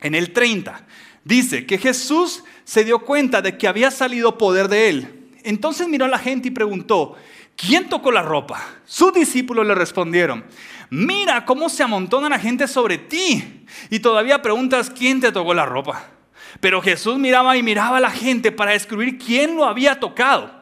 en 0.00 0.16
el 0.16 0.32
30, 0.32 0.84
dice 1.22 1.64
que 1.64 1.78
Jesús 1.78 2.42
se 2.64 2.84
dio 2.84 3.00
cuenta 3.00 3.42
de 3.42 3.56
que 3.56 3.68
había 3.68 3.90
salido 3.90 4.38
poder 4.38 4.68
de 4.68 4.88
él. 4.88 5.30
Entonces 5.42 5.88
miró 5.88 6.06
a 6.06 6.08
la 6.08 6.18
gente 6.18 6.48
y 6.48 6.50
preguntó, 6.50 7.14
¿quién 7.56 7.88
tocó 7.88 8.10
la 8.10 8.22
ropa? 8.22 8.62
Sus 8.84 9.12
discípulos 9.12 9.66
le 9.66 9.74
respondieron, 9.74 10.44
mira 10.90 11.44
cómo 11.44 11.68
se 11.68 11.82
amontona 11.82 12.28
la 12.28 12.38
gente 12.38 12.66
sobre 12.66 12.98
ti. 12.98 13.64
Y 13.90 14.00
todavía 14.00 14.42
preguntas, 14.42 14.90
¿quién 14.90 15.20
te 15.20 15.32
tocó 15.32 15.52
la 15.54 15.66
ropa? 15.66 16.06
Pero 16.60 16.80
Jesús 16.80 17.18
miraba 17.18 17.56
y 17.56 17.62
miraba 17.62 17.98
a 17.98 18.00
la 18.00 18.10
gente 18.10 18.52
para 18.52 18.72
descubrir 18.72 19.18
quién 19.18 19.56
lo 19.56 19.64
había 19.64 20.00
tocado. 20.00 20.53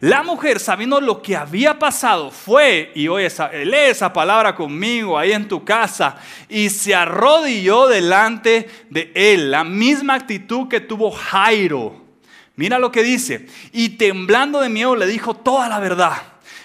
La 0.00 0.22
mujer, 0.22 0.60
sabiendo 0.60 1.00
lo 1.00 1.20
que 1.20 1.36
había 1.36 1.78
pasado, 1.78 2.30
fue 2.30 2.92
y 2.94 3.08
oye, 3.08 3.28
lee 3.64 3.90
esa 3.90 4.12
palabra 4.12 4.54
conmigo 4.54 5.18
ahí 5.18 5.32
en 5.32 5.48
tu 5.48 5.64
casa 5.64 6.16
y 6.48 6.70
se 6.70 6.94
arrodilló 6.94 7.88
delante 7.88 8.68
de 8.90 9.10
él. 9.14 9.50
La 9.50 9.64
misma 9.64 10.14
actitud 10.14 10.68
que 10.68 10.80
tuvo 10.80 11.10
Jairo. 11.10 12.04
Mira 12.54 12.78
lo 12.78 12.92
que 12.92 13.02
dice. 13.02 13.46
Y 13.72 13.90
temblando 13.90 14.60
de 14.60 14.68
miedo 14.68 14.94
le 14.94 15.06
dijo 15.06 15.34
toda 15.34 15.68
la 15.68 15.80
verdad. 15.80 16.14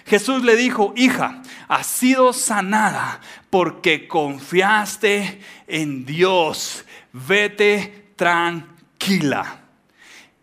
Jesús 0.05 0.43
le 0.43 0.55
dijo, 0.55 0.93
hija, 0.95 1.41
has 1.67 1.87
sido 1.87 2.33
sanada 2.33 3.19
porque 3.49 4.07
confiaste 4.07 5.41
en 5.67 6.05
Dios. 6.05 6.85
Vete 7.13 8.11
tranquila. 8.15 9.61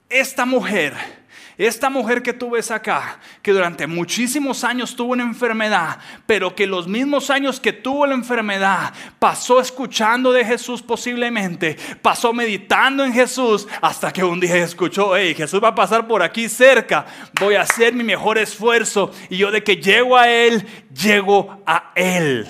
Esta 0.08 0.44
mujer 0.44 1.19
esta 1.66 1.90
mujer 1.90 2.22
que 2.22 2.32
tú 2.32 2.50
ves 2.50 2.70
acá, 2.70 3.20
que 3.42 3.52
durante 3.52 3.86
muchísimos 3.86 4.64
años 4.64 4.96
tuvo 4.96 5.12
una 5.12 5.24
enfermedad, 5.24 5.98
pero 6.24 6.54
que 6.54 6.66
los 6.66 6.88
mismos 6.88 7.28
años 7.28 7.60
que 7.60 7.74
tuvo 7.74 8.06
la 8.06 8.14
enfermedad, 8.14 8.94
pasó 9.18 9.60
escuchando 9.60 10.32
de 10.32 10.42
Jesús 10.42 10.80
posiblemente, 10.80 11.76
pasó 12.00 12.32
meditando 12.32 13.04
en 13.04 13.12
Jesús, 13.12 13.68
hasta 13.82 14.10
que 14.10 14.24
un 14.24 14.40
día 14.40 14.56
escuchó, 14.56 15.14
hey, 15.14 15.34
Jesús 15.34 15.62
va 15.62 15.68
a 15.68 15.74
pasar 15.74 16.08
por 16.08 16.22
aquí 16.22 16.48
cerca, 16.48 17.04
voy 17.38 17.56
a 17.56 17.60
hacer 17.60 17.92
mi 17.92 18.04
mejor 18.04 18.38
esfuerzo, 18.38 19.12
y 19.28 19.36
yo 19.36 19.50
de 19.50 19.62
que 19.62 19.76
llego 19.76 20.16
a 20.16 20.30
Él, 20.30 20.66
llego 20.94 21.62
a 21.66 21.92
Él. 21.94 22.46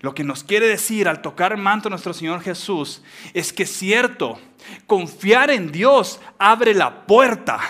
Lo 0.00 0.14
que 0.14 0.24
nos 0.24 0.44
quiere 0.44 0.66
decir 0.66 1.08
al 1.08 1.20
tocar 1.20 1.52
el 1.52 1.58
manto 1.58 1.90
nuestro 1.90 2.14
Señor 2.14 2.40
Jesús 2.40 3.02
es 3.34 3.52
que 3.52 3.66
cierto, 3.66 4.40
confiar 4.86 5.50
en 5.50 5.70
Dios 5.70 6.22
abre 6.38 6.72
la 6.72 7.04
puerta 7.04 7.60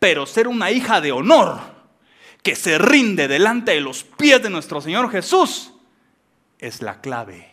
pero 0.00 0.26
ser 0.26 0.48
una 0.48 0.72
hija 0.72 1.00
de 1.00 1.12
honor 1.12 1.60
que 2.42 2.56
se 2.56 2.78
rinde 2.78 3.28
delante 3.28 3.72
de 3.72 3.82
los 3.82 4.02
pies 4.02 4.42
de 4.42 4.50
nuestro 4.50 4.80
Señor 4.80 5.10
Jesús 5.10 5.72
es 6.58 6.82
la 6.82 7.00
clave. 7.00 7.50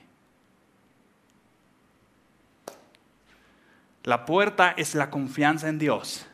La 4.04 4.26
puerta 4.26 4.74
es 4.78 4.96
la 4.96 5.10
confianza 5.10 5.68
en 5.68 5.78
Dios, 5.78 6.26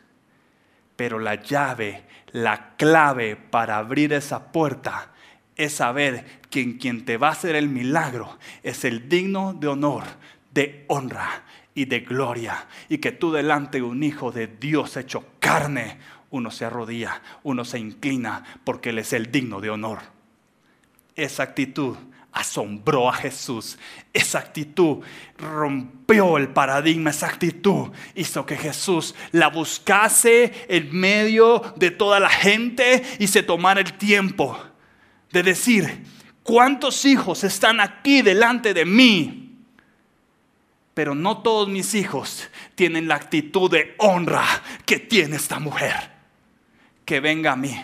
pero 0.95 1.17
la 1.17 1.35
llave, 1.35 2.03
la 2.31 2.75
clave 2.77 3.35
para 3.35 3.77
abrir 3.77 4.13
esa 4.13 4.51
puerta 4.51 5.11
es 5.55 5.73
saber 5.73 6.41
que 6.51 6.61
en 6.61 6.77
quien 6.77 7.05
te 7.05 7.17
va 7.17 7.29
a 7.29 7.31
hacer 7.31 7.55
el 7.55 7.69
milagro 7.69 8.37
es 8.61 8.85
el 8.85 9.09
digno 9.09 9.55
de 9.55 9.67
honor, 9.67 10.03
de 10.51 10.85
honra 10.87 11.43
y 11.75 11.85
de 11.85 12.01
gloria. 12.01 12.67
Y 12.89 12.99
que 12.99 13.11
tú 13.11 13.31
delante 13.31 13.77
de 13.77 13.83
un 13.83 14.03
hijo 14.03 14.31
de 14.31 14.47
Dios 14.47 14.97
hecho 14.97 15.25
carne, 15.39 15.99
uno 16.29 16.51
se 16.51 16.65
arrodilla, 16.65 17.21
uno 17.43 17.63
se 17.65 17.79
inclina 17.79 18.43
porque 18.63 18.89
Él 18.89 18.99
es 18.99 19.13
el 19.13 19.31
digno 19.31 19.61
de 19.61 19.69
honor. 19.69 19.99
Esa 21.15 21.43
actitud 21.43 21.95
asombró 22.33 23.07
a 23.07 23.13
Jesús. 23.13 23.77
Esa 24.11 24.39
actitud 24.39 25.03
rompió 25.37 26.37
el 26.37 26.49
paradigma, 26.49 27.11
esa 27.11 27.27
actitud 27.27 27.91
hizo 28.15 28.45
que 28.45 28.57
Jesús 28.57 29.15
la 29.31 29.47
buscase 29.49 30.65
en 30.67 30.93
medio 30.95 31.61
de 31.75 31.91
toda 31.91 32.19
la 32.19 32.29
gente 32.29 33.03
y 33.19 33.27
se 33.27 33.43
tomara 33.43 33.79
el 33.81 33.93
tiempo 33.93 34.57
de 35.31 35.43
decir, 35.43 36.03
¿cuántos 36.41 37.05
hijos 37.05 37.43
están 37.43 37.79
aquí 37.79 38.21
delante 38.21 38.73
de 38.73 38.85
mí? 38.85 39.42
Pero 40.93 41.15
no 41.15 41.39
todos 41.41 41.67
mis 41.67 41.95
hijos 41.95 42.49
tienen 42.75 43.07
la 43.07 43.15
actitud 43.15 43.69
de 43.69 43.95
honra 43.97 44.45
que 44.85 44.99
tiene 44.99 45.37
esta 45.37 45.59
mujer. 45.59 46.11
Que 47.05 47.19
venga 47.19 47.53
a 47.53 47.55
mí. 47.55 47.83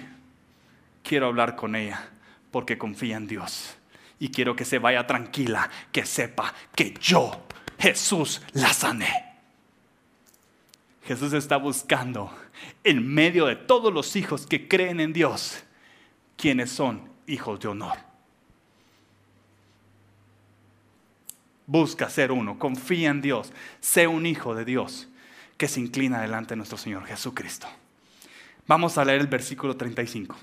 Quiero 1.04 1.28
hablar 1.28 1.56
con 1.56 1.76
ella 1.76 2.10
porque 2.52 2.78
confía 2.78 3.18
en 3.18 3.28
Dios. 3.28 3.76
Y 4.20 4.30
quiero 4.30 4.56
que 4.56 4.66
se 4.66 4.80
vaya 4.80 5.08
tranquila, 5.08 5.70
que 5.92 6.06
sepa 6.06 6.54
que 6.76 6.94
yo, 7.00 7.46
Jesús, 7.80 8.42
la 8.54 8.74
sané. 8.74 9.30
Jesús 11.06 11.34
está 11.34 11.58
buscando 11.58 12.32
en 12.84 13.08
medio 13.08 13.46
de 13.46 13.56
todos 13.56 13.92
los 13.92 14.16
hijos 14.16 14.46
que 14.46 14.68
creen 14.68 15.00
en 15.00 15.14
Dios, 15.14 15.64
quienes 16.38 16.70
son 16.70 17.10
hijos 17.26 17.60
de 17.60 17.70
honor. 17.70 18.09
Busca 21.70 22.10
ser 22.10 22.32
uno, 22.32 22.58
confía 22.58 23.12
en 23.12 23.22
Dios, 23.22 23.54
sé 23.80 24.08
un 24.08 24.26
hijo 24.26 24.56
de 24.56 24.66
Dios 24.66 25.08
que 25.56 25.68
se 25.68 25.80
inclina 25.80 26.20
delante 26.20 26.50
de 26.50 26.56
nuestro 26.56 26.80
Señor 26.80 27.06
Jesucristo. 27.06 27.68
Vamos 28.66 28.98
a 28.98 29.06
leer 29.06 29.22
el 29.22 29.28
versículo 29.28 29.78
35. 29.78 30.36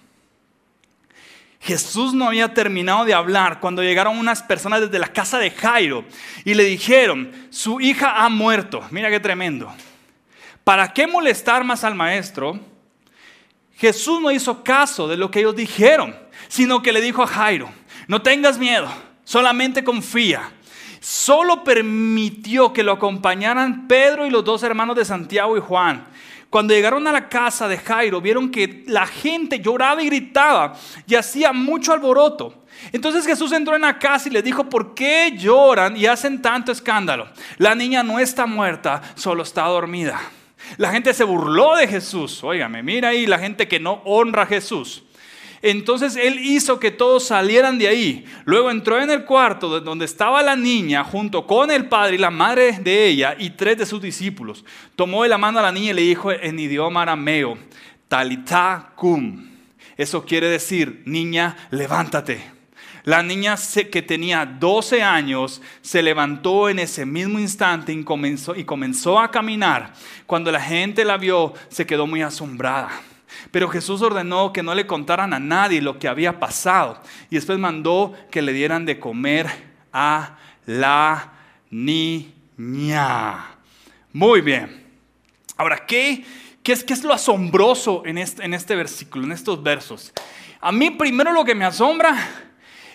Jesús 1.58 2.14
no 2.14 2.28
había 2.28 2.54
terminado 2.54 3.04
de 3.04 3.12
hablar 3.12 3.58
cuando 3.58 3.82
llegaron 3.82 4.16
unas 4.16 4.40
personas 4.40 4.82
desde 4.82 5.00
la 5.00 5.08
casa 5.08 5.40
de 5.40 5.50
Jairo 5.50 6.04
y 6.44 6.54
le 6.54 6.62
dijeron, 6.62 7.32
su 7.50 7.80
hija 7.80 8.24
ha 8.24 8.28
muerto. 8.28 8.84
Mira 8.92 9.10
qué 9.10 9.18
tremendo. 9.18 9.74
¿Para 10.62 10.92
qué 10.92 11.08
molestar 11.08 11.64
más 11.64 11.82
al 11.82 11.96
maestro? 11.96 12.60
Jesús 13.74 14.22
no 14.22 14.30
hizo 14.30 14.62
caso 14.62 15.08
de 15.08 15.16
lo 15.16 15.28
que 15.28 15.40
ellos 15.40 15.56
dijeron, 15.56 16.16
sino 16.46 16.82
que 16.82 16.92
le 16.92 17.00
dijo 17.00 17.24
a 17.24 17.26
Jairo, 17.26 17.68
no 18.06 18.22
tengas 18.22 18.58
miedo, 18.58 18.88
solamente 19.24 19.82
confía 19.82 20.52
solo 21.06 21.62
permitió 21.62 22.72
que 22.72 22.82
lo 22.82 22.90
acompañaran 22.90 23.86
Pedro 23.86 24.26
y 24.26 24.30
los 24.30 24.44
dos 24.44 24.64
hermanos 24.64 24.96
de 24.96 25.04
Santiago 25.04 25.56
y 25.56 25.60
Juan. 25.60 26.04
Cuando 26.50 26.74
llegaron 26.74 27.06
a 27.06 27.12
la 27.12 27.28
casa 27.28 27.68
de 27.68 27.78
Jairo, 27.78 28.20
vieron 28.20 28.50
que 28.50 28.82
la 28.88 29.06
gente 29.06 29.60
lloraba 29.60 30.02
y 30.02 30.06
gritaba 30.06 30.74
y 31.06 31.14
hacía 31.14 31.52
mucho 31.52 31.92
alboroto. 31.92 32.64
Entonces 32.90 33.24
Jesús 33.24 33.52
entró 33.52 33.76
en 33.76 33.82
la 33.82 34.00
casa 34.00 34.28
y 34.28 34.32
le 34.32 34.42
dijo, 34.42 34.68
¿por 34.68 34.96
qué 34.96 35.32
lloran 35.36 35.96
y 35.96 36.06
hacen 36.06 36.42
tanto 36.42 36.72
escándalo? 36.72 37.28
La 37.58 37.76
niña 37.76 38.02
no 38.02 38.18
está 38.18 38.46
muerta, 38.46 39.00
solo 39.14 39.44
está 39.44 39.62
dormida. 39.62 40.20
La 40.76 40.90
gente 40.90 41.14
se 41.14 41.22
burló 41.22 41.76
de 41.76 41.86
Jesús. 41.86 42.42
Óigame, 42.42 42.82
mira 42.82 43.10
ahí 43.10 43.26
la 43.26 43.38
gente 43.38 43.68
que 43.68 43.78
no 43.78 44.02
honra 44.04 44.42
a 44.42 44.46
Jesús. 44.46 45.04
Entonces 45.62 46.16
él 46.16 46.38
hizo 46.38 46.78
que 46.78 46.90
todos 46.90 47.24
salieran 47.24 47.78
de 47.78 47.88
ahí. 47.88 48.24
Luego 48.44 48.70
entró 48.70 49.00
en 49.00 49.10
el 49.10 49.24
cuarto 49.24 49.80
donde 49.80 50.04
estaba 50.04 50.42
la 50.42 50.56
niña 50.56 51.04
junto 51.04 51.46
con 51.46 51.70
el 51.70 51.86
padre 51.86 52.16
y 52.16 52.18
la 52.18 52.30
madre 52.30 52.78
de 52.80 53.06
ella 53.06 53.36
y 53.38 53.50
tres 53.50 53.78
de 53.78 53.86
sus 53.86 54.00
discípulos. 54.00 54.64
Tomó 54.94 55.22
de 55.22 55.28
la 55.28 55.38
mano 55.38 55.58
a 55.58 55.62
la 55.62 55.72
niña 55.72 55.90
y 55.90 55.94
le 55.94 56.02
dijo 56.02 56.32
en 56.32 56.58
idioma 56.58 57.02
arameo, 57.02 57.58
Talita 58.08 58.92
cum. 58.94 59.50
Eso 59.96 60.24
quiere 60.24 60.48
decir, 60.48 61.02
niña, 61.06 61.56
levántate. 61.70 62.56
La 63.06 63.22
niña 63.22 63.54
que 63.90 64.02
tenía 64.02 64.44
12 64.44 65.00
años 65.00 65.62
se 65.80 66.02
levantó 66.02 66.68
en 66.68 66.80
ese 66.80 67.06
mismo 67.06 67.38
instante 67.38 67.92
y 67.92 68.02
comenzó, 68.02 68.56
y 68.56 68.64
comenzó 68.64 69.20
a 69.20 69.30
caminar. 69.30 69.92
Cuando 70.26 70.50
la 70.50 70.60
gente 70.60 71.04
la 71.04 71.16
vio, 71.16 71.54
se 71.68 71.86
quedó 71.86 72.08
muy 72.08 72.22
asombrada. 72.22 72.90
Pero 73.50 73.68
Jesús 73.68 74.02
ordenó 74.02 74.52
que 74.52 74.62
no 74.62 74.74
le 74.74 74.86
contaran 74.86 75.32
a 75.32 75.38
nadie 75.38 75.80
lo 75.80 75.98
que 75.98 76.08
había 76.08 76.38
pasado. 76.38 77.00
Y 77.30 77.36
después 77.36 77.58
mandó 77.58 78.14
que 78.30 78.42
le 78.42 78.52
dieran 78.52 78.86
de 78.86 78.98
comer 78.98 79.46
a 79.92 80.36
la 80.66 81.32
niña. 81.70 83.56
Muy 84.12 84.40
bien. 84.40 84.84
Ahora, 85.56 85.86
¿qué, 85.86 86.24
qué, 86.62 86.72
es, 86.72 86.84
qué 86.84 86.92
es, 86.92 87.04
lo 87.04 87.12
asombroso 87.12 88.02
en 88.04 88.18
este, 88.18 88.44
en 88.44 88.54
este 88.54 88.76
versículo, 88.76 89.24
en 89.24 89.32
estos 89.32 89.62
versos? 89.62 90.12
A 90.60 90.72
mí 90.72 90.90
primero 90.90 91.32
lo 91.32 91.44
que 91.44 91.54
me 91.54 91.64
asombra 91.64 92.16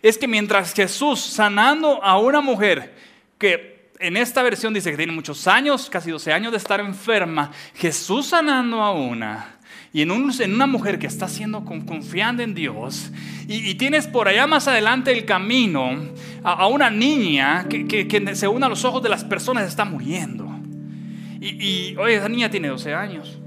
es 0.01 0.17
que 0.17 0.27
mientras 0.27 0.73
Jesús 0.73 1.19
sanando 1.19 2.03
a 2.03 2.17
una 2.17 2.41
mujer 2.41 2.95
que 3.37 3.91
en 3.99 4.17
esta 4.17 4.41
versión 4.41 4.73
dice 4.73 4.89
que 4.91 4.97
tiene 4.97 5.13
muchos 5.13 5.47
años, 5.47 5.89
casi 5.89 6.09
12 6.09 6.33
años 6.33 6.51
de 6.51 6.57
estar 6.57 6.79
enferma, 6.79 7.51
Jesús 7.75 8.27
sanando 8.27 8.81
a 8.81 8.91
una, 8.91 9.59
y 9.93 10.01
en, 10.01 10.11
una 10.11 10.67
mujer 10.67 10.99
que 10.99 11.07
está 11.07 11.27
siendo 11.27 11.65
confiando 11.65 12.43
en 12.43 12.53
Dios, 12.53 13.11
y, 13.47 13.75
tienes 13.75 14.07
por 14.07 14.29
allá 14.29 14.47
más 14.47 14.67
adelante 14.69 15.11
el 15.11 15.25
camino 15.25 15.91
a, 16.43 16.67
una 16.67 16.89
niña 16.89 17.65
que, 17.67 17.85
que, 17.85 18.35
según 18.35 18.63
a 18.63 18.69
los 18.69 18.85
ojos 18.85 19.03
de 19.03 19.09
las 19.09 19.25
personas 19.25 19.67
está 19.67 19.83
muriendo. 19.83 20.47
Y, 21.41 21.95
oye, 21.97 22.15
esa 22.15 22.29
niña 22.29 22.49
tiene 22.49 22.69
12 22.69 22.93
años. 22.93 23.37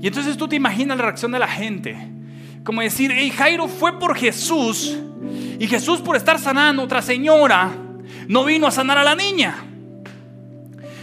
Y 0.00 0.06
entonces 0.06 0.36
tú 0.36 0.48
te 0.48 0.56
imaginas 0.56 0.96
la 0.96 1.04
reacción 1.04 1.32
de 1.32 1.38
la 1.38 1.48
gente. 1.48 1.96
Como 2.64 2.80
decir, 2.80 3.12
hey, 3.14 3.30
Jairo 3.30 3.68
fue 3.68 3.98
por 3.98 4.16
Jesús. 4.16 4.96
Y 5.58 5.66
Jesús 5.66 6.00
por 6.00 6.16
estar 6.16 6.38
sanando 6.38 6.82
a 6.82 6.84
otra 6.84 7.02
señora, 7.02 7.70
no 8.28 8.44
vino 8.44 8.66
a 8.66 8.70
sanar 8.70 8.96
a 8.98 9.04
la 9.04 9.14
niña. 9.14 9.56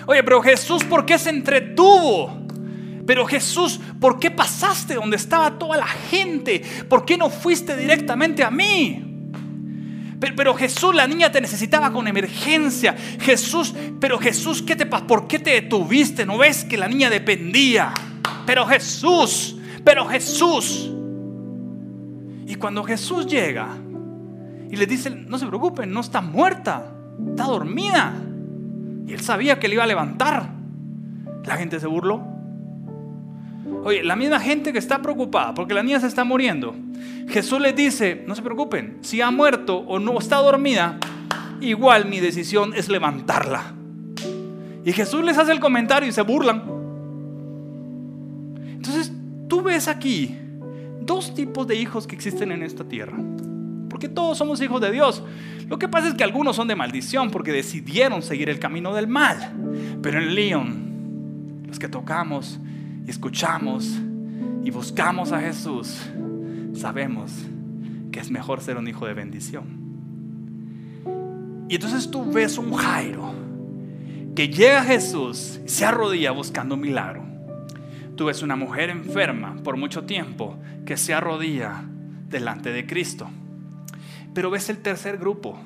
Oye, 0.08 0.24
pero 0.24 0.42
Jesús, 0.42 0.84
¿por 0.84 1.06
qué 1.06 1.20
se 1.20 1.30
entretuvo? 1.30 2.43
Pero 3.06 3.26
Jesús, 3.26 3.80
¿por 4.00 4.20
qué 4.20 4.32
pasaste 4.32 4.96
donde 4.96 5.18
estaba 5.18 5.58
toda 5.58 5.78
la 5.78 5.88
gente? 5.88 6.62
¿Por 6.88 7.06
qué 7.06 7.18
no 7.18 7.30
fuiste 7.30 7.76
directamente 7.76 8.44
a 8.44 8.52
mí? 8.52 9.14
Pero, 10.32 10.56
Jesús, 10.56 10.96
la 10.96 11.06
niña 11.06 11.32
te 11.32 11.42
necesitaba 11.42 11.92
con 11.92 12.08
emergencia. 12.08 12.96
Jesús, 13.20 13.74
pero 14.00 14.18
Jesús, 14.18 14.62
¿qué 14.62 14.76
te? 14.76 14.86
¿Por 14.86 15.28
qué 15.28 15.40
te 15.40 15.50
detuviste? 15.52 16.26
¿No 16.26 16.38
ves 16.38 16.64
que 16.64 16.78
la 16.78 16.88
niña 16.88 17.10
dependía? 17.10 17.94
Pero 18.46 18.66
Jesús, 18.66 19.58
pero 19.84 20.08
Jesús. 20.08 20.90
Y 22.48 22.56
cuando 22.56 22.84
Jesús 22.84 23.28
llega 23.28 23.68
y 24.70 24.76
le 24.76 24.86
dice, 24.86 25.10
no 25.10 25.38
se 25.38 25.46
preocupen, 25.46 25.92
no 25.92 26.00
está 26.00 26.22
muerta, 26.22 26.94
está 27.30 27.44
dormida. 27.44 28.14
Y 29.06 29.14
él 29.14 29.20
sabía 29.20 29.60
que 29.60 29.68
le 29.68 29.76
iba 29.76 29.84
a 29.84 29.88
levantar. 29.88 30.50
La 31.46 31.58
gente 31.58 31.80
se 31.80 31.88
burló. 31.88 32.33
Oye, 33.84 34.04
la 34.04 34.16
misma 34.16 34.40
gente 34.40 34.72
que 34.72 34.80
está 34.80 35.02
preocupada 35.02 35.54
porque 35.54 35.74
la 35.74 35.84
niña 35.84 36.00
se 36.00 36.08
está 36.08 36.24
muriendo, 36.24 36.76
Jesús 37.28 37.60
les 37.60 37.76
dice, 37.76 38.24
no 38.28 38.36
se 38.36 38.42
preocupen, 38.42 38.98
si 39.02 39.22
ha 39.22 39.30
muerto 39.30 39.78
o 39.78 40.00
no 40.00 40.18
está 40.20 40.38
dormida, 40.38 40.98
igual 41.60 42.06
mi 42.06 42.20
decisión 42.20 42.74
es 42.76 42.88
levantarla. 42.88 43.74
Y 44.86 44.92
Jesús 44.92 45.24
les 45.24 45.38
hace 45.38 45.52
el 45.52 45.60
comentario 45.60 46.08
y 46.08 46.12
se 46.12 46.22
burlan. 46.22 46.64
Entonces, 48.68 49.12
tú 49.48 49.62
ves 49.62 49.88
aquí 49.88 50.38
dos 51.02 51.34
tipos 51.34 51.68
de 51.68 51.76
hijos 51.76 52.06
que 52.06 52.16
existen 52.16 52.52
en 52.52 52.64
esta 52.64 52.84
tierra. 52.84 53.18
Porque 53.90 54.10
todos 54.10 54.38
somos 54.38 54.62
hijos 54.62 54.82
de 54.82 54.92
Dios. 54.92 55.24
Lo 55.70 55.80
que 55.80 55.88
pasa 55.88 56.10
es 56.10 56.16
que 56.16 56.24
algunos 56.24 56.56
son 56.56 56.68
de 56.68 56.76
maldición 56.76 57.32
porque 57.32 57.52
decidieron 57.52 58.22
seguir 58.22 58.50
el 58.50 58.60
camino 58.60 58.94
del 58.94 59.08
mal. 59.08 59.54
Pero 60.02 60.20
en 60.20 60.36
León, 60.36 61.64
los 61.68 61.80
que 61.80 61.88
tocamos 61.88 62.60
y 63.06 63.10
escuchamos 63.10 64.00
y 64.64 64.72
buscamos 64.72 65.32
a 65.32 65.40
Jesús, 65.40 66.02
sabemos 66.74 67.32
que 68.12 68.20
es 68.20 68.32
mejor 68.32 68.62
ser 68.62 68.78
un 68.78 68.88
hijo 68.88 69.06
de 69.06 69.14
bendición. 69.14 69.84
Y 71.68 71.76
entonces 71.76 72.10
tú 72.10 72.32
ves 72.32 72.58
un 72.58 72.74
Jairo 72.74 73.34
que 74.36 74.50
llega 74.50 74.82
a 74.82 74.86
Jesús 74.86 75.60
y 75.66 75.70
se 75.70 75.86
arrodilla 75.86 76.32
buscando 76.32 76.76
un 76.76 76.82
milagro. 76.82 77.24
Tú 78.16 78.26
ves 78.26 78.42
una 78.42 78.56
mujer 78.56 78.90
enferma 78.90 79.56
por 79.64 79.76
mucho 79.76 80.04
tiempo 80.04 80.58
que 80.86 80.98
se 80.98 81.14
arrodilla 81.14 81.84
delante 82.30 82.72
de 82.72 82.86
Cristo. 82.86 83.30
Pero 84.34 84.50
ves 84.50 84.70
el 84.70 84.80
tercer 84.80 85.18
grupo 85.18 85.60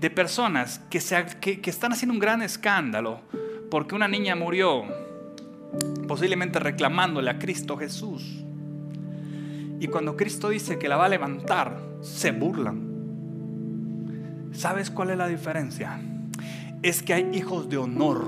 de 0.00 0.10
personas 0.10 0.80
que, 0.90 1.00
que, 1.40 1.60
que 1.60 1.70
están 1.70 1.92
haciendo 1.92 2.14
un 2.14 2.20
gran 2.20 2.42
escándalo 2.42 3.20
porque 3.70 3.94
una 3.94 4.08
niña 4.08 4.34
murió 4.34 4.84
posiblemente 6.06 6.58
reclamándole 6.58 7.30
a 7.30 7.38
Cristo 7.38 7.76
Jesús. 7.76 8.44
Y 9.80 9.88
cuando 9.88 10.16
Cristo 10.16 10.50
dice 10.50 10.78
que 10.78 10.88
la 10.88 10.96
va 10.96 11.06
a 11.06 11.08
levantar, 11.08 11.80
se 12.00 12.30
burlan. 12.32 12.90
¿Sabes 14.52 14.90
cuál 14.90 15.10
es 15.10 15.18
la 15.18 15.28
diferencia? 15.28 16.00
Es 16.82 17.02
que 17.02 17.14
hay 17.14 17.30
hijos 17.32 17.68
de 17.68 17.78
honor 17.78 18.26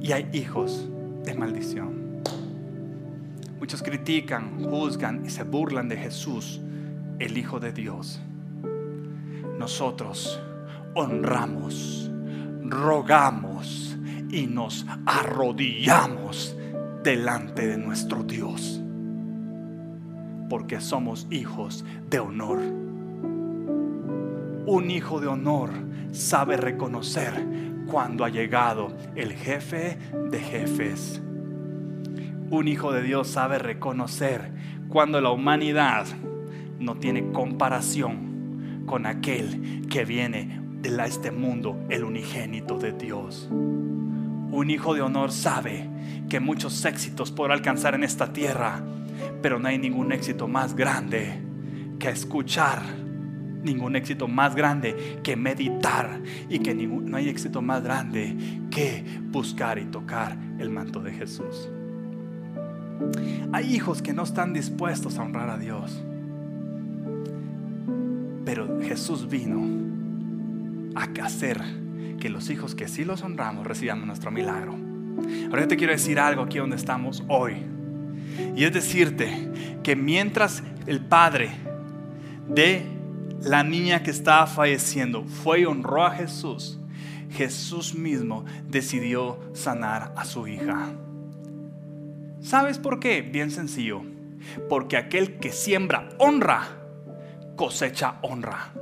y 0.00 0.12
hay 0.12 0.28
hijos 0.32 0.88
de 1.24 1.34
maldición. 1.34 2.22
Muchos 3.58 3.82
critican, 3.82 4.64
juzgan 4.64 5.24
y 5.26 5.30
se 5.30 5.42
burlan 5.42 5.88
de 5.88 5.96
Jesús, 5.96 6.60
el 7.18 7.36
Hijo 7.36 7.58
de 7.58 7.72
Dios. 7.72 8.20
Nosotros 9.58 10.40
honramos, 10.94 12.10
rogamos, 12.62 13.87
y 14.30 14.46
nos 14.46 14.86
arrodillamos 15.06 16.56
delante 17.02 17.66
de 17.66 17.78
nuestro 17.78 18.22
Dios. 18.22 18.80
Porque 20.48 20.80
somos 20.80 21.26
hijos 21.30 21.84
de 22.10 22.18
honor. 22.18 22.58
Un 24.66 24.90
hijo 24.90 25.20
de 25.20 25.26
honor 25.26 25.70
sabe 26.12 26.56
reconocer 26.56 27.32
cuando 27.90 28.24
ha 28.24 28.28
llegado 28.28 28.92
el 29.14 29.32
jefe 29.32 29.98
de 30.30 30.38
jefes. 30.38 31.22
Un 32.50 32.68
hijo 32.68 32.92
de 32.92 33.02
Dios 33.02 33.28
sabe 33.28 33.58
reconocer 33.58 34.52
cuando 34.88 35.20
la 35.20 35.30
humanidad 35.30 36.06
no 36.78 36.96
tiene 36.96 37.30
comparación 37.32 38.84
con 38.86 39.06
aquel 39.06 39.86
que 39.88 40.04
viene 40.04 40.60
de 40.80 41.04
este 41.04 41.30
mundo, 41.30 41.76
el 41.90 42.04
unigénito 42.04 42.78
de 42.78 42.92
Dios. 42.92 43.48
Un 44.58 44.70
hijo 44.70 44.92
de 44.92 45.02
honor 45.02 45.30
sabe 45.30 45.88
que 46.28 46.40
muchos 46.40 46.84
éxitos 46.84 47.30
podrá 47.30 47.54
alcanzar 47.54 47.94
en 47.94 48.02
esta 48.02 48.32
tierra, 48.32 48.82
pero 49.40 49.60
no 49.60 49.68
hay 49.68 49.78
ningún 49.78 50.10
éxito 50.10 50.48
más 50.48 50.74
grande 50.74 51.38
que 52.00 52.08
escuchar, 52.08 52.82
ningún 53.62 53.94
éxito 53.94 54.26
más 54.26 54.56
grande 54.56 55.20
que 55.22 55.36
meditar 55.36 56.20
y 56.48 56.58
que 56.58 56.74
no 56.74 57.16
hay 57.16 57.28
éxito 57.28 57.62
más 57.62 57.84
grande 57.84 58.36
que 58.68 59.04
buscar 59.30 59.78
y 59.78 59.84
tocar 59.84 60.36
el 60.58 60.70
manto 60.70 60.98
de 60.98 61.12
Jesús. 61.12 61.70
Hay 63.52 63.72
hijos 63.72 64.02
que 64.02 64.12
no 64.12 64.24
están 64.24 64.54
dispuestos 64.54 65.20
a 65.20 65.22
honrar 65.22 65.50
a 65.50 65.58
Dios, 65.58 66.02
pero 68.44 68.80
Jesús 68.80 69.28
vino 69.28 69.62
a 70.96 71.04
hacer 71.24 71.62
que 72.20 72.28
los 72.28 72.50
hijos 72.50 72.74
que 72.74 72.88
sí 72.88 73.04
los 73.04 73.22
honramos 73.22 73.66
recibamos 73.66 74.06
nuestro 74.06 74.30
milagro. 74.30 74.74
Ahora 75.46 75.62
yo 75.62 75.68
te 75.68 75.76
quiero 75.76 75.92
decir 75.92 76.18
algo 76.18 76.42
aquí 76.42 76.58
donde 76.58 76.76
estamos 76.76 77.22
hoy. 77.28 77.56
Y 78.56 78.64
es 78.64 78.72
decirte 78.72 79.78
que 79.82 79.96
mientras 79.96 80.62
el 80.86 81.00
padre 81.00 81.50
de 82.48 82.84
la 83.42 83.62
niña 83.62 84.02
que 84.02 84.10
estaba 84.10 84.46
falleciendo 84.46 85.24
fue 85.24 85.60
y 85.60 85.64
honró 85.64 86.04
a 86.04 86.10
Jesús, 86.10 86.78
Jesús 87.30 87.94
mismo 87.94 88.44
decidió 88.68 89.38
sanar 89.52 90.12
a 90.16 90.24
su 90.24 90.46
hija. 90.46 90.88
¿Sabes 92.40 92.78
por 92.78 93.00
qué? 93.00 93.22
Bien 93.22 93.50
sencillo. 93.50 94.02
Porque 94.68 94.96
aquel 94.96 95.38
que 95.38 95.52
siembra 95.52 96.08
honra, 96.18 96.68
cosecha 97.56 98.14
honra. 98.22 98.72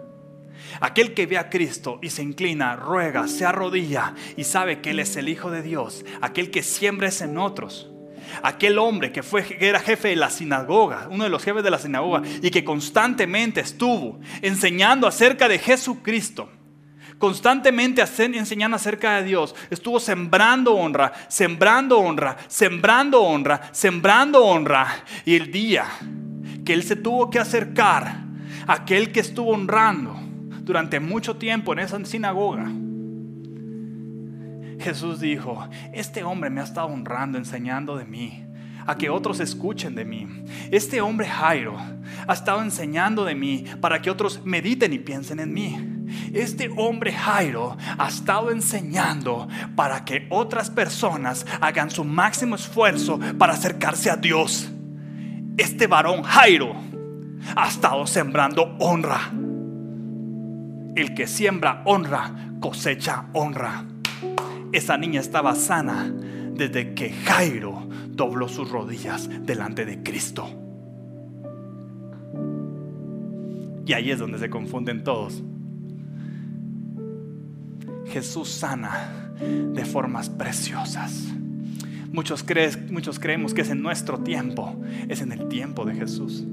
Aquel 0.81 1.15
que 1.15 1.27
ve 1.27 1.39
a 1.39 1.51
Cristo 1.51 1.99
y 2.03 2.11
se 2.11 2.23
inclina, 2.23 2.77
ruega, 2.77 3.29
se 3.29 3.45
arrodilla 3.45 4.15
y 4.37 4.45
sabe 4.45 4.81
que 4.81 4.91
Él 4.91 5.01
es 5.01 5.17
el 5.17 5.29
Hijo 5.29 5.51
de 5.51 5.63
Dios. 5.63 6.05
Aquel 6.21 6.51
que 6.51 6.63
siembra 6.63 7.09
es 7.09 7.21
en 7.21 7.39
otros. 7.39 7.91
Aquel 8.43 8.79
hombre 8.79 9.13
que, 9.13 9.23
fue, 9.23 9.45
que 9.45 9.69
era 9.69 9.81
jefe 9.81 10.09
de 10.09 10.17
la 10.17 10.31
sinagoga, 10.31 11.09
uno 11.11 11.25
de 11.25 11.31
los 11.31 11.43
jefes 11.43 11.63
de 11.63 11.71
la 11.71 11.79
sinagoga, 11.79 12.23
y 12.43 12.51
que 12.51 12.65
constantemente 12.65 13.61
estuvo 13.61 14.19
enseñando 14.43 15.07
acerca 15.07 15.49
de 15.49 15.59
Jesucristo 15.59 16.51
constantemente 17.19 18.05
enseñando 18.19 18.77
acerca 18.77 19.17
de 19.17 19.25
Dios, 19.25 19.55
estuvo 19.71 19.99
sembrando 19.99 20.75
honra, 20.75 21.13
sembrando 21.29 21.99
honra, 21.99 22.37
sembrando 22.49 23.23
honra, 23.23 23.71
sembrando 23.73 24.45
honra. 24.45 25.05
Y 25.25 25.35
el 25.35 25.51
día 25.51 25.87
que 26.65 26.75
él 26.75 26.83
se 26.83 26.97
tuvo 26.97 27.31
que 27.31 27.39
acercar 27.39 28.25
a 28.67 28.73
aquel 28.73 29.13
que 29.13 29.21
estuvo 29.21 29.53
honrando, 29.53 30.26
durante 30.67 30.99
mucho 30.99 31.37
tiempo 31.37 31.73
en 31.73 31.79
esa 31.79 32.05
sinagoga. 32.05 32.67
Jesús 34.81 35.21
dijo, 35.21 35.67
este 35.95 36.25
hombre 36.25 36.51
me 36.51 36.61
ha 36.61 36.65
estado 36.65 36.89
honrando, 36.89 37.39
enseñando 37.39 37.97
de 37.97 38.05
mí, 38.05 38.45
a 38.85 38.99
que 38.99 39.09
otros 39.09 39.39
escuchen 39.39 39.95
de 39.95 40.05
mí. 40.05 40.27
Este 40.71 41.01
hombre 41.01 41.29
Jairo 41.29 41.77
ha 42.27 42.33
estado 42.33 42.63
enseñando 42.63 43.25
de 43.25 43.37
mí 43.37 43.65
para 43.81 44.03
que 44.03 44.11
otros 44.11 44.45
mediten 44.45 44.93
y 44.93 44.99
piensen 44.99 45.39
en 45.39 45.55
mí. 45.55 45.79
Este 46.35 46.69
hombre 46.77 47.13
Jairo 47.13 47.77
ha 47.97 48.09
estado 48.09 48.51
enseñando 48.51 49.49
para 49.77 50.05
que 50.05 50.27
otras 50.31 50.69
personas 50.69 51.47
hagan 51.61 51.91
su 51.91 52.05
máximo 52.05 52.57
esfuerzo 52.57 53.21
para 53.39 53.55
acercarse 53.55 54.11
a 54.11 54.17
Dios. 54.17 54.69
Este 55.57 55.87
varón 55.87 56.23
Jairo 56.25 56.75
ha 57.55 57.69
estado 57.69 58.05
sembrando 58.07 58.77
honra. 58.81 59.33
El 60.97 61.15
que 61.15 61.27
siembra 61.27 61.83
honra, 61.85 62.35
cosecha 62.59 63.27
honra. 63.35 63.85
Esa 64.73 64.97
niña 64.97 65.21
estaba 65.21 65.55
sana 65.55 66.11
desde 66.55 66.95
que 66.95 67.11
Jairo 67.11 67.87
dobló 68.09 68.49
sus 68.49 68.71
rodillas 68.71 69.29
delante 69.45 69.85
de 69.85 70.03
Cristo. 70.03 70.49
Y 73.85 73.93
ahí 73.93 74.11
es 74.11 74.19
donde 74.19 74.39
se 74.39 74.49
confunden 74.49 75.05
todos. 75.05 75.45
Jesús 78.07 78.49
sana 78.49 79.35
de 79.39 79.85
formas 79.85 80.31
preciosas. 80.31 81.27
Muchos, 82.11 82.43
muchos 82.91 83.19
creemos 83.19 83.53
que 83.53 83.61
es 83.61 83.69
en 83.69 83.83
nuestro 83.83 84.21
tiempo, 84.21 84.75
es 85.09 85.21
en 85.21 85.33
el 85.33 85.47
tiempo 85.49 85.85
de 85.85 85.95
Jesús. 85.95 86.47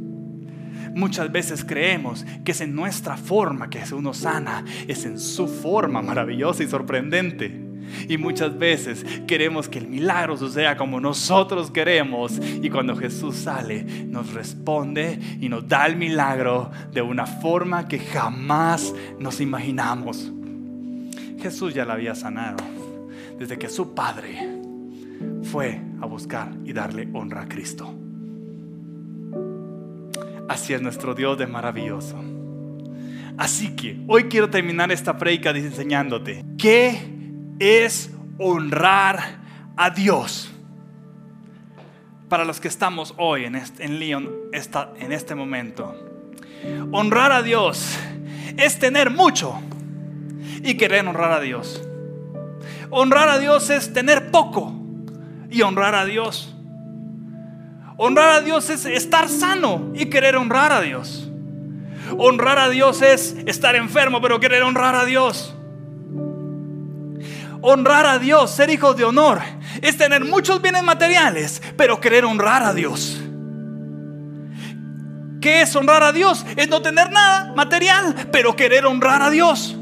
Muchas 0.96 1.32
veces 1.32 1.64
creemos 1.64 2.26
que 2.46 2.52
es 2.52 2.62
en 2.62 2.76
nuestra 2.76 3.18
forma 3.18 3.70
que 3.70 3.84
uno 3.94 4.14
sana, 4.14 4.64
es 4.88 5.06
en 5.06 5.20
su 5.20 5.48
forma 5.48 6.02
maravillosa 6.02 6.64
y 6.64 6.68
sorprendente. 6.68 7.64
Y 8.08 8.18
muchas 8.18 8.58
veces 8.58 9.06
queremos 9.28 9.68
que 9.68 9.80
el 9.80 9.88
milagro 9.88 10.38
suceda 10.38 10.78
como 10.78 11.00
nosotros 11.00 11.72
queremos. 11.72 12.40
Y 12.62 12.70
cuando 12.70 12.96
Jesús 12.96 13.36
sale, 13.36 13.84
nos 13.84 14.34
responde 14.34 15.20
y 15.40 15.50
nos 15.50 15.68
da 15.68 15.86
el 15.86 15.96
milagro 15.96 16.72
de 16.92 17.02
una 17.02 17.26
forma 17.26 17.88
que 17.88 18.00
jamás 18.00 18.94
nos 19.20 19.42
imaginamos. 19.42 20.32
Jesús 21.40 21.74
ya 21.74 21.86
la 21.86 21.94
había 21.94 22.16
sanado 22.16 22.64
desde 23.38 23.58
que 23.58 23.70
su 23.70 23.94
Padre 23.94 24.50
fue 25.44 25.82
a 26.02 26.06
buscar 26.06 26.54
y 26.64 26.74
darle 26.74 27.10
honra 27.14 27.42
a 27.42 27.48
Cristo. 27.48 28.03
Es 30.50 30.82
nuestro 30.82 31.14
Dios 31.14 31.38
de 31.38 31.48
maravilloso. 31.48 32.18
Así 33.38 33.76
que 33.76 34.00
hoy 34.08 34.26
quiero 34.26 34.50
terminar 34.50 34.92
esta 34.92 35.18
predica 35.18 35.52
enseñándote 35.52 36.46
qué 36.58 37.00
es 37.60 38.12
honrar 38.38 39.40
a 39.76 39.90
Dios. 39.90 40.52
Para 42.30 42.46
los 42.46 42.60
que 42.60 42.68
estamos 42.68 43.14
hoy 43.18 43.46
en, 43.46 43.56
este, 43.56 43.84
en 43.86 44.02
en 44.02 45.12
este 45.12 45.36
momento, 45.36 45.96
honrar 46.92 47.32
a 47.32 47.42
Dios 47.42 47.98
es 48.58 48.80
tener 48.80 49.10
mucho 49.10 49.60
y 50.64 50.76
querer 50.76 51.08
honrar 51.08 51.32
a 51.32 51.40
Dios. 51.40 51.82
Honrar 52.90 53.30
a 53.30 53.40
Dios 53.40 53.70
es 53.70 53.94
tener 53.94 54.32
poco 54.32 54.74
y 55.50 55.62
honrar 55.62 55.96
a 55.96 56.06
Dios. 56.06 56.53
Honrar 57.98 58.30
a 58.30 58.42
Dios 58.42 58.70
es 58.70 58.86
estar 58.86 59.30
sano 59.30 59.92
y 59.94 60.08
querer 60.08 60.36
honrar 60.36 60.72
a 60.72 60.82
Dios. 60.82 61.30
Honrar 62.18 62.60
a 62.60 62.70
Dios 62.70 63.02
es 63.02 63.36
estar 63.46 63.76
enfermo 63.76 64.22
pero 64.22 64.40
querer 64.40 64.64
honrar 64.64 64.96
a 64.96 65.06
Dios 65.06 65.54
honrar 67.64 68.06
a 68.06 68.20
Dios, 68.20 68.52
ser 68.52 68.70
hijos 68.70 68.96
de 68.98 69.06
honor, 69.06 69.42
es 69.82 69.98
tener 69.98 70.24
muchos 70.26 70.62
bienes 70.62 70.84
materiales, 70.84 71.62
pero 71.78 72.00
querer 72.00 72.26
honrar 72.26 72.62
a 72.62 72.74
Dios. 72.74 73.22
¿Qué 75.40 75.62
es 75.62 75.76
honrar 75.76 76.04
a 76.04 76.12
Dios? 76.12 76.46
Es 76.58 76.68
no 76.68 76.82
tener 76.82 77.10
nada 77.12 77.54
material, 77.56 78.28
pero 78.32 78.56
querer 78.56 78.86
honrar 78.86 79.22
a 79.22 79.30
Dios. 79.30 79.76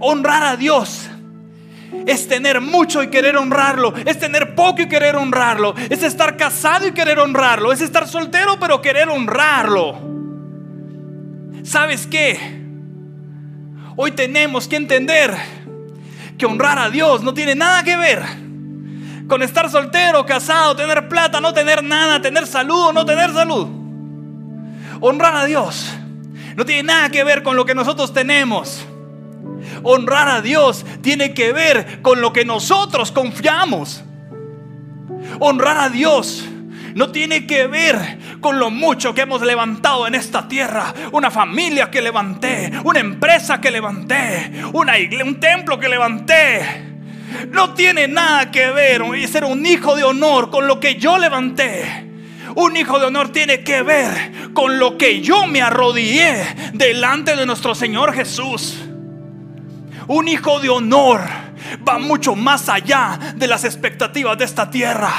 Honrar 0.00 0.42
a 0.42 0.56
Dios 0.56 1.08
es 2.06 2.28
tener 2.28 2.60
mucho 2.60 3.02
y 3.02 3.08
querer 3.08 3.36
honrarlo, 3.36 3.94
es 4.04 4.18
tener 4.18 4.54
poco 4.54 4.82
y 4.82 4.88
querer 4.88 5.16
honrarlo, 5.16 5.74
es 5.90 6.02
estar 6.02 6.36
casado 6.36 6.86
y 6.86 6.92
querer 6.92 7.18
honrarlo, 7.18 7.72
es 7.72 7.80
estar 7.80 8.08
soltero 8.08 8.58
pero 8.58 8.80
querer 8.80 9.08
honrarlo. 9.08 9.98
¿Sabes 11.62 12.06
qué? 12.06 12.62
Hoy 13.96 14.12
tenemos 14.12 14.66
que 14.66 14.76
entender 14.76 15.34
que 16.38 16.46
honrar 16.46 16.78
a 16.78 16.90
Dios 16.90 17.22
no 17.22 17.34
tiene 17.34 17.54
nada 17.54 17.84
que 17.84 17.96
ver 17.96 18.22
con 19.28 19.42
estar 19.42 19.70
soltero, 19.70 20.26
casado, 20.26 20.76
tener 20.76 21.08
plata, 21.08 21.40
no 21.40 21.54
tener 21.54 21.82
nada, 21.82 22.20
tener 22.20 22.46
salud 22.46 22.88
o 22.88 22.92
no 22.92 23.06
tener 23.06 23.32
salud. 23.32 23.68
Honrar 25.00 25.36
a 25.36 25.44
Dios 25.44 25.92
no 26.56 26.64
tiene 26.64 26.82
nada 26.82 27.08
que 27.10 27.24
ver 27.24 27.42
con 27.42 27.56
lo 27.56 27.64
que 27.64 27.74
nosotros 27.74 28.12
tenemos. 28.12 28.84
Honrar 29.82 30.28
a 30.28 30.42
Dios 30.42 30.84
tiene 31.02 31.34
que 31.34 31.52
ver 31.52 32.02
con 32.02 32.20
lo 32.20 32.32
que 32.32 32.44
nosotros 32.44 33.12
confiamos. 33.12 34.02
Honrar 35.40 35.78
a 35.78 35.88
Dios 35.88 36.48
no 36.94 37.10
tiene 37.10 37.46
que 37.46 37.66
ver 37.66 38.18
con 38.40 38.58
lo 38.58 38.70
mucho 38.70 39.14
que 39.14 39.22
hemos 39.22 39.42
levantado 39.42 40.06
en 40.06 40.14
esta 40.14 40.48
tierra. 40.48 40.92
Una 41.12 41.30
familia 41.30 41.90
que 41.90 42.02
levanté, 42.02 42.70
una 42.84 43.00
empresa 43.00 43.60
que 43.60 43.70
levanté, 43.70 44.52
una 44.72 44.98
iglesia, 44.98 45.24
un 45.24 45.40
templo 45.40 45.78
que 45.78 45.88
levanté. 45.88 46.92
No 47.50 47.72
tiene 47.72 48.08
nada 48.08 48.50
que 48.50 48.70
ver 48.70 49.02
ser 49.26 49.44
un 49.44 49.64
hijo 49.64 49.96
de 49.96 50.04
honor 50.04 50.50
con 50.50 50.66
lo 50.66 50.78
que 50.80 50.96
yo 50.96 51.18
levanté. 51.18 52.10
Un 52.54 52.76
hijo 52.76 52.98
de 52.98 53.06
honor 53.06 53.30
tiene 53.30 53.62
que 53.62 53.82
ver 53.82 54.52
con 54.52 54.78
lo 54.78 54.98
que 54.98 55.22
yo 55.22 55.46
me 55.46 55.62
arrodillé 55.62 56.44
delante 56.74 57.34
de 57.34 57.46
nuestro 57.46 57.74
Señor 57.74 58.12
Jesús. 58.12 58.78
Un 60.12 60.28
hijo 60.28 60.60
de 60.60 60.68
honor 60.68 61.22
va 61.88 61.98
mucho 61.98 62.34
más 62.34 62.68
allá 62.68 63.18
de 63.34 63.46
las 63.46 63.64
expectativas 63.64 64.36
de 64.36 64.44
esta 64.44 64.70
tierra. 64.70 65.10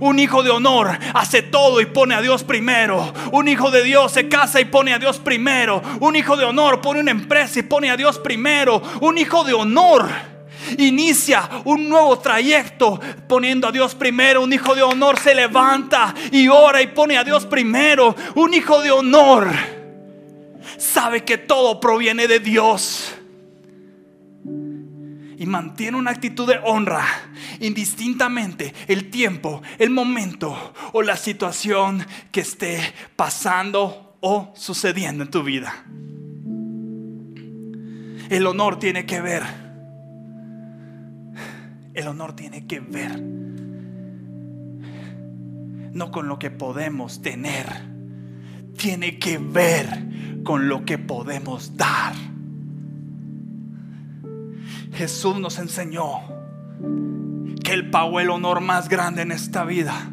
Un 0.00 0.18
hijo 0.18 0.42
de 0.42 0.48
honor 0.48 0.98
hace 1.12 1.42
todo 1.42 1.78
y 1.82 1.84
pone 1.84 2.14
a 2.14 2.22
Dios 2.22 2.42
primero. 2.42 3.12
Un 3.32 3.48
hijo 3.48 3.70
de 3.70 3.84
Dios 3.84 4.12
se 4.12 4.26
casa 4.30 4.62
y 4.62 4.64
pone 4.64 4.94
a 4.94 4.98
Dios 4.98 5.18
primero. 5.18 5.82
Un 6.00 6.16
hijo 6.16 6.38
de 6.38 6.46
honor 6.46 6.80
pone 6.80 7.00
una 7.00 7.10
empresa 7.10 7.58
y 7.58 7.64
pone 7.64 7.90
a 7.90 7.98
Dios 7.98 8.18
primero. 8.18 8.80
Un 9.02 9.18
hijo 9.18 9.44
de 9.44 9.52
honor 9.52 10.08
inicia 10.78 11.46
un 11.66 11.86
nuevo 11.86 12.18
trayecto 12.18 12.98
poniendo 13.28 13.68
a 13.68 13.72
Dios 13.72 13.94
primero. 13.94 14.42
Un 14.42 14.54
hijo 14.54 14.74
de 14.74 14.84
honor 14.84 15.18
se 15.18 15.34
levanta 15.34 16.14
y 16.32 16.48
ora 16.48 16.80
y 16.80 16.86
pone 16.86 17.18
a 17.18 17.24
Dios 17.24 17.44
primero. 17.44 18.16
Un 18.36 18.54
hijo 18.54 18.80
de 18.80 18.90
honor 18.90 19.48
sabe 20.78 21.24
que 21.24 21.36
todo 21.36 21.78
proviene 21.78 22.26
de 22.26 22.40
Dios 22.40 23.13
y 25.38 25.46
mantiene 25.46 25.96
una 25.96 26.10
actitud 26.10 26.48
de 26.48 26.60
honra 26.64 27.04
indistintamente 27.60 28.74
el 28.88 29.10
tiempo, 29.10 29.62
el 29.78 29.90
momento 29.90 30.74
o 30.92 31.02
la 31.02 31.16
situación 31.16 32.06
que 32.30 32.40
esté 32.40 32.80
pasando 33.16 34.16
o 34.20 34.52
sucediendo 34.56 35.24
en 35.24 35.30
tu 35.30 35.42
vida. 35.42 35.84
El 38.30 38.46
honor 38.46 38.78
tiene 38.78 39.04
que 39.04 39.20
ver. 39.20 39.42
El 41.92 42.08
honor 42.08 42.34
tiene 42.34 42.66
que 42.66 42.80
ver. 42.80 43.20
No 45.92 46.10
con 46.10 46.26
lo 46.26 46.38
que 46.38 46.50
podemos 46.50 47.22
tener. 47.22 47.66
Tiene 48.76 49.18
que 49.18 49.38
ver 49.38 50.42
con 50.42 50.68
lo 50.68 50.84
que 50.84 50.98
podemos 50.98 51.76
dar. 51.76 52.14
Jesús 54.94 55.38
nos 55.38 55.58
enseñó 55.58 56.22
que 57.62 57.72
Él 57.72 57.90
pagó 57.90 58.20
el 58.20 58.30
honor 58.30 58.60
más 58.60 58.88
grande 58.88 59.22
en 59.22 59.32
esta 59.32 59.64
vida. 59.64 60.10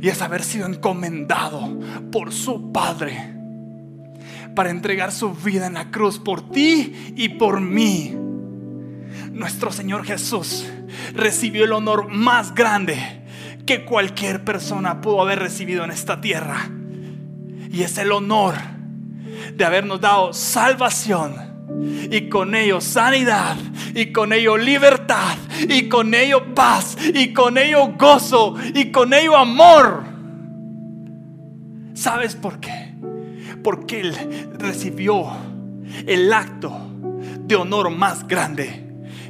Y 0.00 0.08
es 0.08 0.22
haber 0.22 0.42
sido 0.42 0.66
encomendado 0.66 1.78
por 2.10 2.32
su 2.32 2.72
Padre 2.72 3.34
para 4.54 4.70
entregar 4.70 5.12
su 5.12 5.32
vida 5.32 5.66
en 5.66 5.74
la 5.74 5.90
cruz 5.90 6.18
por 6.18 6.50
ti 6.50 7.12
y 7.16 7.28
por 7.30 7.60
mí. 7.60 8.16
Nuestro 9.32 9.70
Señor 9.70 10.04
Jesús 10.04 10.66
recibió 11.14 11.64
el 11.64 11.72
honor 11.72 12.08
más 12.08 12.54
grande 12.54 13.22
que 13.66 13.84
cualquier 13.84 14.44
persona 14.44 15.00
pudo 15.00 15.22
haber 15.22 15.38
recibido 15.38 15.84
en 15.84 15.90
esta 15.90 16.20
tierra. 16.20 16.68
Y 17.70 17.82
es 17.82 17.98
el 17.98 18.10
honor 18.10 18.54
de 19.54 19.64
habernos 19.64 20.00
dado 20.00 20.32
salvación 20.32 21.49
y 22.10 22.28
con 22.28 22.54
ello 22.54 22.80
sanidad, 22.80 23.56
y 23.94 24.12
con 24.12 24.32
ello 24.32 24.56
libertad, 24.56 25.36
y 25.68 25.88
con 25.88 26.14
ello 26.14 26.54
paz, 26.54 26.96
y 27.14 27.32
con 27.32 27.58
ello 27.58 27.94
gozo, 27.98 28.56
y 28.74 28.90
con 28.90 29.12
ello 29.14 29.36
amor. 29.36 30.04
¿Sabes 31.94 32.34
por 32.34 32.60
qué? 32.60 32.94
Porque 33.62 34.00
Él 34.00 34.14
recibió 34.58 35.26
el 36.06 36.32
acto 36.32 36.76
de 37.40 37.56
honor 37.56 37.90
más 37.90 38.26
grande, 38.26 38.86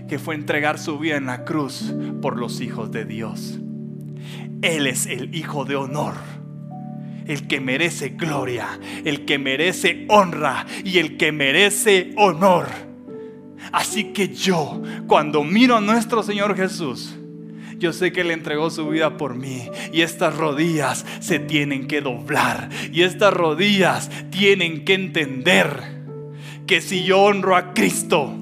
que 0.08 0.18
fue 0.18 0.34
entregar 0.34 0.78
su 0.78 0.98
vida 0.98 1.16
en 1.16 1.26
la 1.26 1.44
cruz 1.44 1.94
por 2.20 2.38
los 2.38 2.60
hijos 2.60 2.90
de 2.90 3.04
Dios. 3.04 3.58
Él 4.62 4.86
es 4.86 5.06
el 5.06 5.34
Hijo 5.34 5.64
de 5.64 5.76
honor 5.76 6.39
el 7.26 7.46
que 7.46 7.60
merece 7.60 8.10
gloria, 8.10 8.78
el 9.04 9.24
que 9.24 9.38
merece 9.38 10.06
honra 10.08 10.66
y 10.84 10.98
el 10.98 11.16
que 11.16 11.32
merece 11.32 12.12
honor. 12.16 12.66
Así 13.72 14.04
que 14.12 14.28
yo, 14.28 14.82
cuando 15.06 15.44
miro 15.44 15.76
a 15.76 15.80
nuestro 15.80 16.22
Señor 16.22 16.56
Jesús, 16.56 17.16
yo 17.78 17.92
sé 17.92 18.12
que 18.12 18.20
Él 18.20 18.30
entregó 18.30 18.70
su 18.70 18.88
vida 18.88 19.16
por 19.16 19.34
mí 19.34 19.68
y 19.92 20.02
estas 20.02 20.36
rodillas 20.36 21.06
se 21.20 21.38
tienen 21.38 21.86
que 21.86 22.02
doblar 22.02 22.68
y 22.92 23.02
estas 23.02 23.32
rodillas 23.32 24.10
tienen 24.30 24.84
que 24.84 24.94
entender 24.94 26.00
que 26.66 26.80
si 26.80 27.04
yo 27.04 27.22
honro 27.22 27.56
a 27.56 27.72
Cristo, 27.72 28.32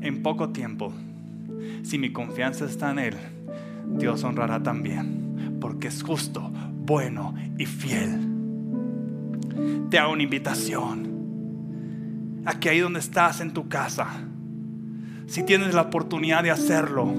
en 0.00 0.22
poco 0.22 0.50
tiempo, 0.50 0.92
si 1.82 1.98
mi 1.98 2.12
confianza 2.12 2.64
está 2.64 2.92
en 2.92 2.98
Él, 2.98 3.14
Dios 3.86 4.22
honrará 4.24 4.62
también, 4.62 5.58
porque 5.60 5.88
es 5.88 6.02
justo, 6.02 6.50
bueno 6.90 7.34
y 7.56 7.66
fiel. 7.66 8.18
Te 9.90 9.98
hago 10.00 10.12
una 10.12 10.24
invitación. 10.24 12.42
Aquí 12.44 12.68
ahí 12.68 12.80
donde 12.80 12.98
estás 12.98 13.40
en 13.40 13.52
tu 13.52 13.68
casa, 13.68 14.08
si 15.28 15.44
tienes 15.44 15.72
la 15.72 15.82
oportunidad 15.82 16.42
de 16.42 16.50
hacerlo, 16.50 17.14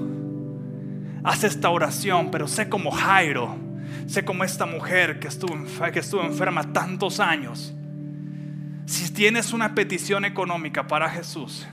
haz 1.24 1.44
esta 1.44 1.70
oración, 1.70 2.30
pero 2.30 2.48
sé 2.48 2.68
como 2.68 2.90
Jairo, 2.90 3.56
sé 4.06 4.26
como 4.26 4.44
esta 4.44 4.66
mujer 4.66 5.18
que 5.18 5.28
estuvo, 5.28 5.56
que 5.90 6.00
estuvo 6.00 6.22
enferma 6.22 6.74
tantos 6.74 7.18
años. 7.18 7.74
Si 8.84 9.10
tienes 9.10 9.54
una 9.54 9.74
petición 9.74 10.26
económica 10.26 10.86
para 10.86 11.08
Jesús, 11.08 11.66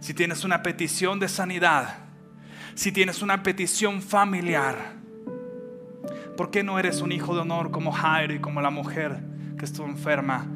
si 0.00 0.14
tienes 0.14 0.44
una 0.44 0.62
petición 0.62 1.20
de 1.20 1.28
sanidad, 1.28 1.98
si 2.74 2.92
tienes 2.92 3.20
una 3.20 3.42
petición 3.42 4.00
familiar, 4.00 5.01
¿por 6.36 6.50
qué 6.50 6.62
no 6.62 6.78
eres 6.78 7.00
un 7.00 7.12
hijo 7.12 7.34
de 7.34 7.40
honor 7.40 7.70
como 7.70 7.92
Jairo 7.92 8.34
y 8.34 8.40
como 8.40 8.60
la 8.60 8.70
mujer 8.70 9.20
que 9.58 9.64
estuvo 9.64 9.86
enferma 9.86 10.46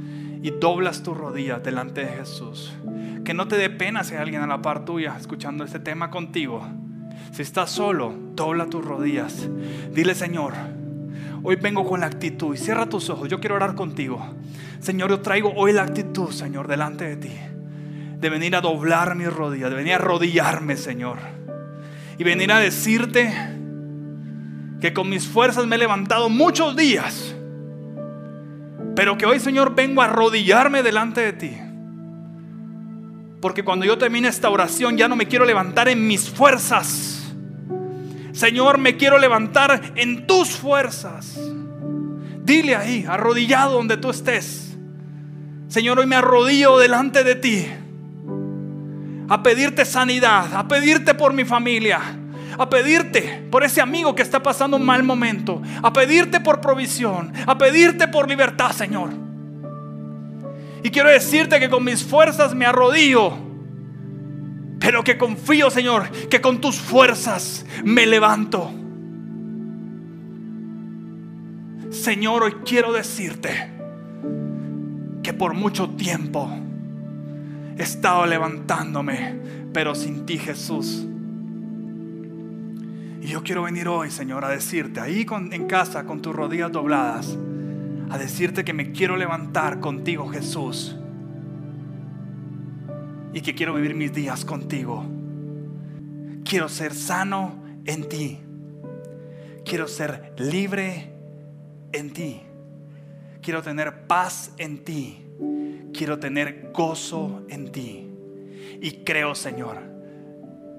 y 0.43 0.51
doblas 0.51 1.03
tus 1.03 1.17
rodillas 1.17 1.63
delante 1.63 2.05
de 2.05 2.13
Jesús? 2.13 2.73
Que 3.25 3.35
no 3.35 3.49
te 3.49 3.57
dé 3.57 3.71
pena 3.71 4.05
si 4.05 4.15
hay 4.15 4.21
alguien 4.21 4.43
a 4.43 4.47
la 4.47 4.63
par 4.63 4.85
tuya 4.85 5.17
escuchando 5.19 5.65
este 5.65 5.81
tema 5.81 6.11
contigo. 6.11 6.67
Si 7.33 7.43
estás 7.43 7.71
solo, 7.71 8.15
dobla 8.35 8.67
tus 8.67 8.85
rodillas. 8.85 9.49
Dile, 9.93 10.15
Señor, 10.15 10.55
hoy 11.43 11.57
vengo 11.57 11.87
con 11.87 12.01
la 12.01 12.07
actitud 12.07 12.55
y 12.55 12.59
cierra 12.59 12.89
tus 12.89 13.11
ojos. 13.11 13.29
Yo 13.29 13.41
quiero 13.41 13.57
orar 13.57 13.75
contigo. 13.75 14.25
Señor, 14.81 15.11
yo 15.11 15.21
traigo 15.21 15.53
hoy 15.55 15.73
la 15.73 15.83
actitud, 15.83 16.31
Señor, 16.31 16.69
delante 16.69 17.05
de 17.05 17.17
ti. 17.17 17.33
De 18.21 18.31
venir 18.31 18.57
a 18.57 18.61
doblar 18.61 19.15
mis 19.15 19.33
rodillas, 19.33 19.71
de 19.71 19.77
venir 19.77 19.95
a 19.95 19.97
arrodillarme, 19.97 20.77
Señor 20.77 21.19
y 22.19 22.25
venir 22.25 22.51
a 22.53 22.59
decirte 22.59 23.33
que 24.87 24.93
con 24.93 25.09
mis 25.09 25.27
fuerzas 25.27 25.67
me 25.67 25.75
he 25.75 25.79
levantado 25.81 26.29
muchos 26.29 26.77
días, 26.77 27.35
pero 28.95 29.19
que 29.19 29.27
hoy, 29.27 29.41
Señor, 29.41 29.75
vengo 29.75 30.01
a 30.01 30.05
arrodillarme 30.05 30.85
delante 30.85 31.23
de 31.23 31.33
ti. 31.33 31.59
Porque 33.41 33.65
cuando 33.65 33.85
yo 33.85 33.99
termine 33.99 34.29
esta 34.29 34.49
oración 34.49 34.97
ya 34.97 35.09
no 35.09 35.17
me 35.17 35.27
quiero 35.27 35.45
levantar 35.45 35.89
en 35.89 36.07
mis 36.07 36.31
fuerzas. 36.31 37.35
Señor, 38.31 38.79
me 38.79 38.97
quiero 38.97 39.19
levantar 39.19 39.93
en 39.97 40.25
tus 40.29 40.51
fuerzas. 40.51 41.37
Dile 42.45 42.77
ahí, 42.77 43.05
arrodillado 43.09 43.73
donde 43.73 43.97
tú 43.97 44.11
estés. 44.11 44.77
Señor, 45.67 45.99
hoy 45.99 46.07
me 46.07 46.15
arrodillo 46.15 46.79
delante 46.79 47.25
de 47.25 47.35
ti 47.35 47.67
a 49.29 49.43
pedirte 49.43 49.85
sanidad, 49.85 50.55
a 50.55 50.69
pedirte 50.69 51.13
por 51.15 51.33
mi 51.33 51.45
familia, 51.45 52.01
a 52.59 52.69
pedirte 52.69 53.47
por 53.51 53.65
ese 53.65 53.81
amigo 53.81 54.15
que 54.15 54.23
está 54.23 54.43
pasando 54.43 54.77
un 54.77 54.85
mal 54.85 55.03
momento, 55.03 55.63
a 55.83 55.93
pedirte 55.93 56.41
por 56.41 56.61
provisión, 56.61 57.33
a 57.47 57.57
pedirte 57.59 58.09
por 58.09 58.29
libertad, 58.29 58.73
Señor. 58.73 59.11
Y 60.83 60.91
quiero 60.91 61.11
decirte 61.11 61.59
que 61.59 61.69
con 61.69 61.85
mis 61.85 62.05
fuerzas 62.05 62.55
me 62.55 62.67
arrodillo, 62.67 63.33
pero 64.79 65.03
que 65.03 65.19
confío, 65.19 65.71
Señor, 65.71 66.11
que 66.29 66.41
con 66.41 66.61
tus 66.61 66.79
fuerzas 66.79 67.67
me 67.85 68.07
levanto. 68.07 68.71
Señor, 71.91 72.43
hoy 72.45 72.57
quiero 72.65 72.93
decirte 72.93 73.71
que 75.23 75.33
por 75.33 75.55
mucho 75.55 75.91
tiempo 75.91 76.49
he 77.77 77.83
estado 77.83 78.27
levantándome, 78.27 79.35
pero 79.73 79.95
sin 79.95 80.25
ti 80.25 80.39
Jesús. 80.39 81.07
Y 83.27 83.31
yo 83.31 83.43
quiero 83.43 83.65
venir 83.65 83.89
hoy, 83.89 84.11
Señor, 84.11 84.45
a 84.45 84.49
decirte, 84.49 85.01
ahí 85.01 85.27
en 85.51 85.67
casa 85.67 86.07
con 86.07 86.23
tus 86.23 86.35
rodillas 86.35 86.71
dobladas, 86.71 87.37
a 88.09 88.17
decirte 88.17 88.65
que 88.65 88.73
me 88.73 88.93
quiero 88.93 89.17
levantar 89.17 89.81
contigo, 89.81 90.29
Jesús. 90.29 90.97
Y 93.33 93.41
que 93.41 93.55
quiero 93.55 93.75
vivir 93.75 93.95
mis 93.95 94.15
días 94.15 94.45
contigo. 94.45 95.05
Quiero 96.45 96.69
ser 96.69 96.95
sano 96.95 97.63
en 97.85 98.09
ti. 98.09 98.39
Quiero 99.65 99.89
ser 99.89 100.33
libre 100.39 101.13
en 101.93 102.13
ti. 102.13 102.41
Quiero 103.43 103.61
tener 103.61 104.07
paz 104.07 104.53
en 104.57 104.85
ti 104.85 105.27
quiero 105.97 106.19
tener 106.19 106.71
gozo 106.73 107.45
en 107.49 107.73
ti. 107.73 108.07
Y 108.81 109.05
creo, 109.05 109.35
Señor, 109.35 109.79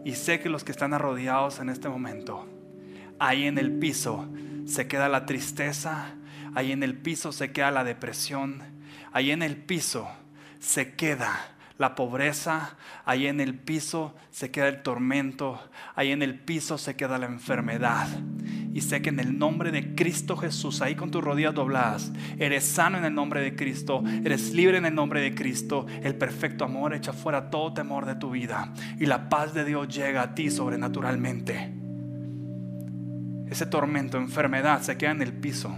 y 0.08 0.15
sé 0.15 0.39
que 0.39 0.48
los 0.48 0.63
que 0.63 0.72
están 0.72 0.93
arrodillados 0.93 1.60
en 1.60 1.67
este 1.67 1.89
momento, 1.89 2.48
ahí 3.20 3.46
en 3.46 3.58
el 3.58 3.74
piso 3.74 4.26
se 4.65 4.88
queda 4.88 5.10
la 5.10 5.26
tristeza, 5.26 6.15
ahí 6.56 6.72
en 6.72 6.82
el 6.82 6.96
piso 6.96 7.34
se 7.34 7.52
queda 7.52 7.72
la 7.72 7.84
depresión, 7.84 8.63
ahí 9.12 9.32
en 9.32 9.43
el 9.43 9.58
piso 9.58 10.08
se 10.60 10.96
queda 10.96 11.58
la 11.78 11.93
pobreza, 11.96 12.78
ahí 13.04 13.28
en 13.28 13.41
el 13.41 13.54
piso 13.54 14.15
se 14.32 14.50
queda 14.50 14.70
el 14.70 14.82
tormento, 14.82 15.62
ahí 15.93 16.13
en 16.13 16.22
el 16.22 16.39
piso 16.39 16.78
se 16.78 16.96
queda 16.96 17.17
la 17.17 17.26
enfermedad. 17.26 18.08
Y 18.78 18.82
sé 18.82 19.02
que 19.02 19.10
en 19.10 19.20
el 19.20 19.40
nombre 19.40 19.72
de 19.72 19.96
Cristo 19.96 20.38
Jesús, 20.38 20.84
ahí 20.84 20.94
con 20.94 21.10
tus 21.10 21.24
rodillas 21.24 21.56
dobladas, 21.56 22.12
eres 22.38 22.63
sano 22.63 23.00
en 23.00 23.06
el 23.06 23.16
nombre 23.16 23.42
de 23.42 23.56
Cristo, 23.56 24.04
eres 24.24 24.54
libre 24.54 24.78
en 24.78 24.86
el 24.86 24.94
nombre 24.94 25.20
de 25.20 25.34
Cristo. 25.34 25.88
El 26.04 26.13
perfecto 26.13 26.63
amor 26.63 26.94
echa 26.94 27.12
fuera 27.12 27.50
todo 27.50 27.74
temor 27.74 28.06
de 28.06 28.13
tu 28.13 28.30
vida 28.30 28.72
y 29.00 29.08
la 29.08 29.30
paz 29.30 29.56
de 29.56 29.66
Dios 29.66 29.88
llega 29.88 30.22
a 30.22 30.36
ti 30.36 30.52
sobrenaturalmente. 30.52 31.74
Ese 33.50 33.66
tormento, 33.66 34.20
enfermedad 34.20 34.84
se 34.84 34.96
queda 34.96 35.10
en 35.10 35.24
el 35.24 35.34
piso. 35.34 35.76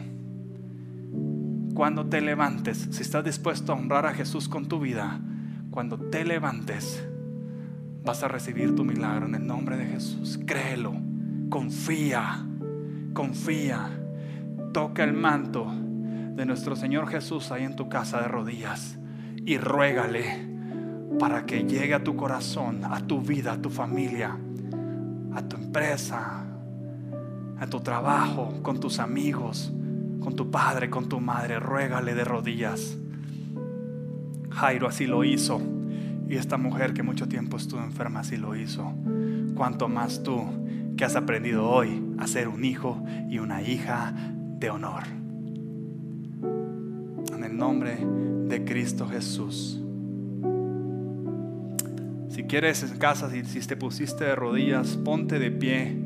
Cuando 1.74 2.06
te 2.08 2.20
levantes, 2.20 2.90
si 2.92 3.02
estás 3.02 3.24
dispuesto 3.24 3.72
a 3.72 3.78
honrar 3.78 4.08
a 4.08 4.14
Jesús 4.14 4.50
con 4.50 4.68
tu 4.68 4.82
vida, 4.82 5.22
cuando 5.72 5.98
te 5.98 6.26
levantes, 6.26 7.02
vas 8.04 8.24
a 8.24 8.28
recibir 8.28 8.76
tu 8.76 8.84
milagro 8.84 9.26
en 9.26 9.36
el 9.36 9.48
nombre 9.48 9.78
de 9.78 9.86
Jesús. 9.86 10.38
Créelo, 10.46 10.98
confía 11.50 12.46
confía, 13.14 13.90
toca 14.74 15.04
el 15.04 15.14
manto 15.14 15.66
de 15.66 16.46
nuestro 16.46 16.76
Señor 16.76 17.08
Jesús 17.08 17.52
ahí 17.52 17.64
en 17.64 17.76
tu 17.76 17.90
casa 17.90 18.22
de 18.22 18.28
rodillas 18.28 18.98
y 19.46 19.58
ruégale 19.58 20.48
para 21.20 21.46
que 21.46 21.64
llegue 21.64 21.94
a 21.94 22.04
tu 22.04 22.16
corazón, 22.16 22.86
a 22.86 23.02
tu 23.02 23.22
vida, 23.22 23.54
a 23.54 23.62
tu 23.62 23.70
familia, 23.70 24.38
a 25.34 25.42
tu 25.42 25.58
empresa, 25.58 26.46
a 27.60 27.68
tu 27.68 27.82
trabajo, 27.82 28.60
con 28.62 28.80
tus 28.80 29.00
amigos, 29.00 29.72
con 30.22 30.36
tu 30.36 30.50
padre, 30.50 30.90
con 30.90 31.10
tu 31.10 31.20
madre. 31.20 31.60
Ruégale 31.60 32.16
de 32.16 32.24
rodillas. 32.24 32.98
Jairo 34.52 34.88
así 34.88 35.08
lo 35.08 35.24
hizo. 35.24 35.62
Y 36.30 36.36
esta 36.36 36.58
mujer 36.58 36.94
que 36.94 37.04
mucho 37.04 37.28
tiempo 37.28 37.58
estuvo 37.58 37.82
enferma 37.82 38.22
así 38.22 38.38
lo 38.38 38.56
hizo. 38.56 38.94
Cuanto 39.56 39.90
más 39.90 40.24
tú 40.24 40.46
que 41.00 41.06
has 41.06 41.16
aprendido 41.16 41.66
hoy 41.66 42.04
a 42.18 42.28
ser 42.28 42.50
un 42.50 42.66
hijo 42.66 43.02
y 43.30 43.40
una 43.40 43.62
hija 43.62 44.14
de 44.60 44.70
honor. 44.70 45.04
En 47.34 47.42
el 47.42 47.56
nombre 47.56 48.00
de 48.50 48.66
Cristo 48.66 49.08
Jesús. 49.08 49.80
Si 52.28 52.44
quieres 52.44 52.84
en 52.84 52.98
casa, 52.98 53.30
si, 53.30 53.46
si 53.46 53.66
te 53.66 53.78
pusiste 53.78 54.26
de 54.26 54.36
rodillas, 54.36 54.98
ponte 54.98 55.40
de 55.40 55.52
pie. 55.52 55.98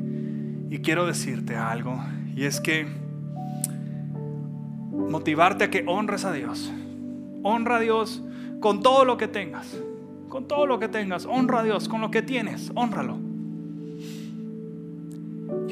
Y 0.70 0.78
quiero 0.78 1.08
decirte 1.08 1.56
algo, 1.56 2.00
y 2.36 2.44
es 2.44 2.60
que 2.60 2.86
motivarte 4.92 5.64
a 5.64 5.70
que 5.70 5.82
honres 5.88 6.24
a 6.24 6.30
Dios. 6.30 6.72
Honra 7.42 7.78
a 7.78 7.80
Dios 7.80 8.22
con 8.60 8.80
todo 8.80 9.04
lo 9.04 9.16
que 9.16 9.26
tengas. 9.26 9.76
Con 10.28 10.46
todo 10.46 10.66
lo 10.66 10.78
que 10.78 10.86
tengas. 10.86 11.26
Honra 11.26 11.58
a 11.58 11.64
Dios 11.64 11.88
con 11.88 12.00
lo 12.00 12.12
que 12.12 12.22
tienes. 12.22 12.70
Honralo 12.76 13.23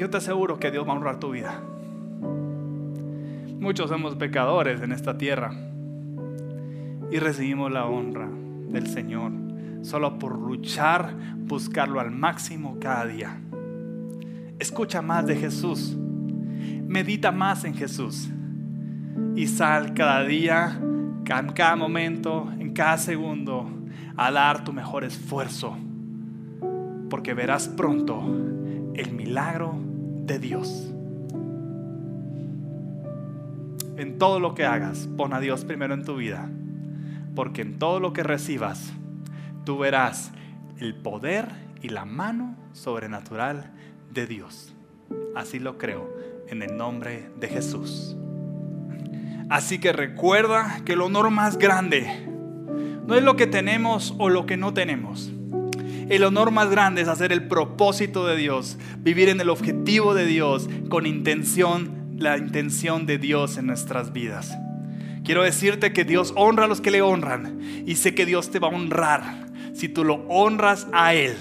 yo 0.03 0.09
te 0.09 0.17
aseguro 0.17 0.59
que 0.59 0.69
Dios 0.69 0.85
va 0.85 0.91
a 0.91 0.95
honrar 0.97 1.17
tu 1.17 1.31
vida. 1.31 1.61
Muchos 3.61 3.89
somos 3.89 4.15
pecadores 4.15 4.81
en 4.81 4.91
esta 4.91 5.17
tierra 5.17 5.53
y 7.09 7.19
recibimos 7.19 7.71
la 7.71 7.85
honra 7.85 8.27
del 8.27 8.87
Señor 8.87 9.31
solo 9.81 10.19
por 10.19 10.37
luchar, 10.37 11.15
buscarlo 11.37 12.01
al 12.01 12.11
máximo 12.11 12.79
cada 12.81 13.05
día. 13.05 13.39
Escucha 14.59 15.01
más 15.01 15.25
de 15.25 15.37
Jesús, 15.37 15.95
medita 16.85 17.31
más 17.31 17.63
en 17.63 17.73
Jesús 17.73 18.29
y 19.37 19.47
sal 19.47 19.93
cada 19.93 20.25
día, 20.25 20.81
en 20.81 21.47
cada 21.53 21.77
momento, 21.77 22.51
en 22.59 22.73
cada 22.73 22.97
segundo, 22.97 23.69
a 24.17 24.31
dar 24.31 24.65
tu 24.65 24.73
mejor 24.73 25.05
esfuerzo, 25.05 25.77
porque 27.09 27.33
verás 27.33 27.69
pronto 27.69 28.21
el 28.95 29.13
milagro 29.13 29.92
de 30.25 30.39
Dios. 30.39 30.91
En 33.97 34.17
todo 34.17 34.39
lo 34.39 34.55
que 34.55 34.65
hagas, 34.65 35.07
pon 35.17 35.33
a 35.33 35.39
Dios 35.39 35.65
primero 35.65 35.93
en 35.93 36.03
tu 36.03 36.15
vida, 36.15 36.49
porque 37.35 37.61
en 37.61 37.79
todo 37.79 37.99
lo 37.99 38.13
que 38.13 38.23
recibas, 38.23 38.91
tú 39.65 39.77
verás 39.77 40.31
el 40.79 40.95
poder 40.95 41.47
y 41.81 41.89
la 41.89 42.05
mano 42.05 42.55
sobrenatural 42.73 43.71
de 44.11 44.27
Dios. 44.27 44.73
Así 45.35 45.59
lo 45.59 45.77
creo 45.77 46.11
en 46.47 46.61
el 46.61 46.75
nombre 46.75 47.29
de 47.39 47.47
Jesús. 47.47 48.15
Así 49.49 49.79
que 49.79 49.93
recuerda 49.93 50.81
que 50.85 50.93
el 50.93 51.01
honor 51.01 51.29
más 51.29 51.57
grande 51.57 52.27
no 53.05 53.15
es 53.15 53.23
lo 53.23 53.35
que 53.35 53.47
tenemos 53.47 54.15
o 54.17 54.29
lo 54.29 54.45
que 54.45 54.57
no 54.57 54.73
tenemos. 54.73 55.31
El 56.13 56.25
honor 56.25 56.51
más 56.51 56.69
grande 56.69 57.01
es 57.01 57.07
hacer 57.07 57.31
el 57.31 57.47
propósito 57.47 58.27
de 58.27 58.37
Dios, 58.37 58.77
vivir 58.99 59.29
en 59.29 59.41
el 59.41 59.49
objetivo 59.49 60.13
de 60.13 60.27
Dios 60.27 60.69
con 60.87 61.07
intención, 61.07 62.13
la 62.19 62.37
intención 62.37 63.07
de 63.07 63.17
Dios 63.17 63.57
en 63.57 63.65
nuestras 63.65 64.13
vidas. 64.13 64.55
Quiero 65.25 65.41
decirte 65.41 65.91
que 65.91 66.05
Dios 66.05 66.31
honra 66.35 66.65
a 66.65 66.67
los 66.67 66.81
que 66.81 66.91
le 66.91 67.01
honran 67.01 67.59
y 67.87 67.95
sé 67.95 68.13
que 68.13 68.27
Dios 68.27 68.51
te 68.51 68.59
va 68.59 68.67
a 68.67 68.75
honrar 68.75 69.47
si 69.73 69.89
tú 69.89 70.03
lo 70.03 70.23
honras 70.27 70.85
a 70.93 71.15
Él. 71.15 71.35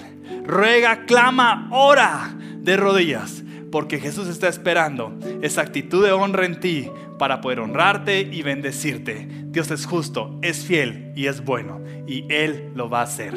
Ruega, 0.46 1.04
clama, 1.04 1.68
ora 1.70 2.34
de 2.56 2.78
rodillas, 2.78 3.44
porque 3.70 4.00
Jesús 4.00 4.26
está 4.26 4.48
esperando 4.48 5.18
esa 5.42 5.60
actitud 5.60 6.02
de 6.02 6.12
honra 6.12 6.46
en 6.46 6.60
ti 6.60 6.88
para 7.18 7.42
poder 7.42 7.60
honrarte 7.60 8.22
y 8.22 8.40
bendecirte. 8.40 9.28
Dios 9.48 9.70
es 9.70 9.84
justo, 9.84 10.38
es 10.40 10.64
fiel 10.64 11.12
y 11.14 11.26
es 11.26 11.44
bueno 11.44 11.82
y 12.06 12.24
Él 12.30 12.70
lo 12.74 12.88
va 12.88 13.00
a 13.00 13.04
hacer. 13.04 13.34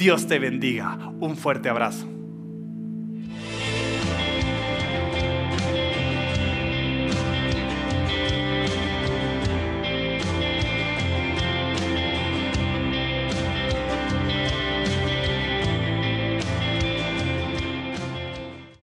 Dios 0.00 0.26
te 0.26 0.38
bendiga. 0.38 1.12
Un 1.20 1.36
fuerte 1.36 1.68
abrazo. 1.68 2.19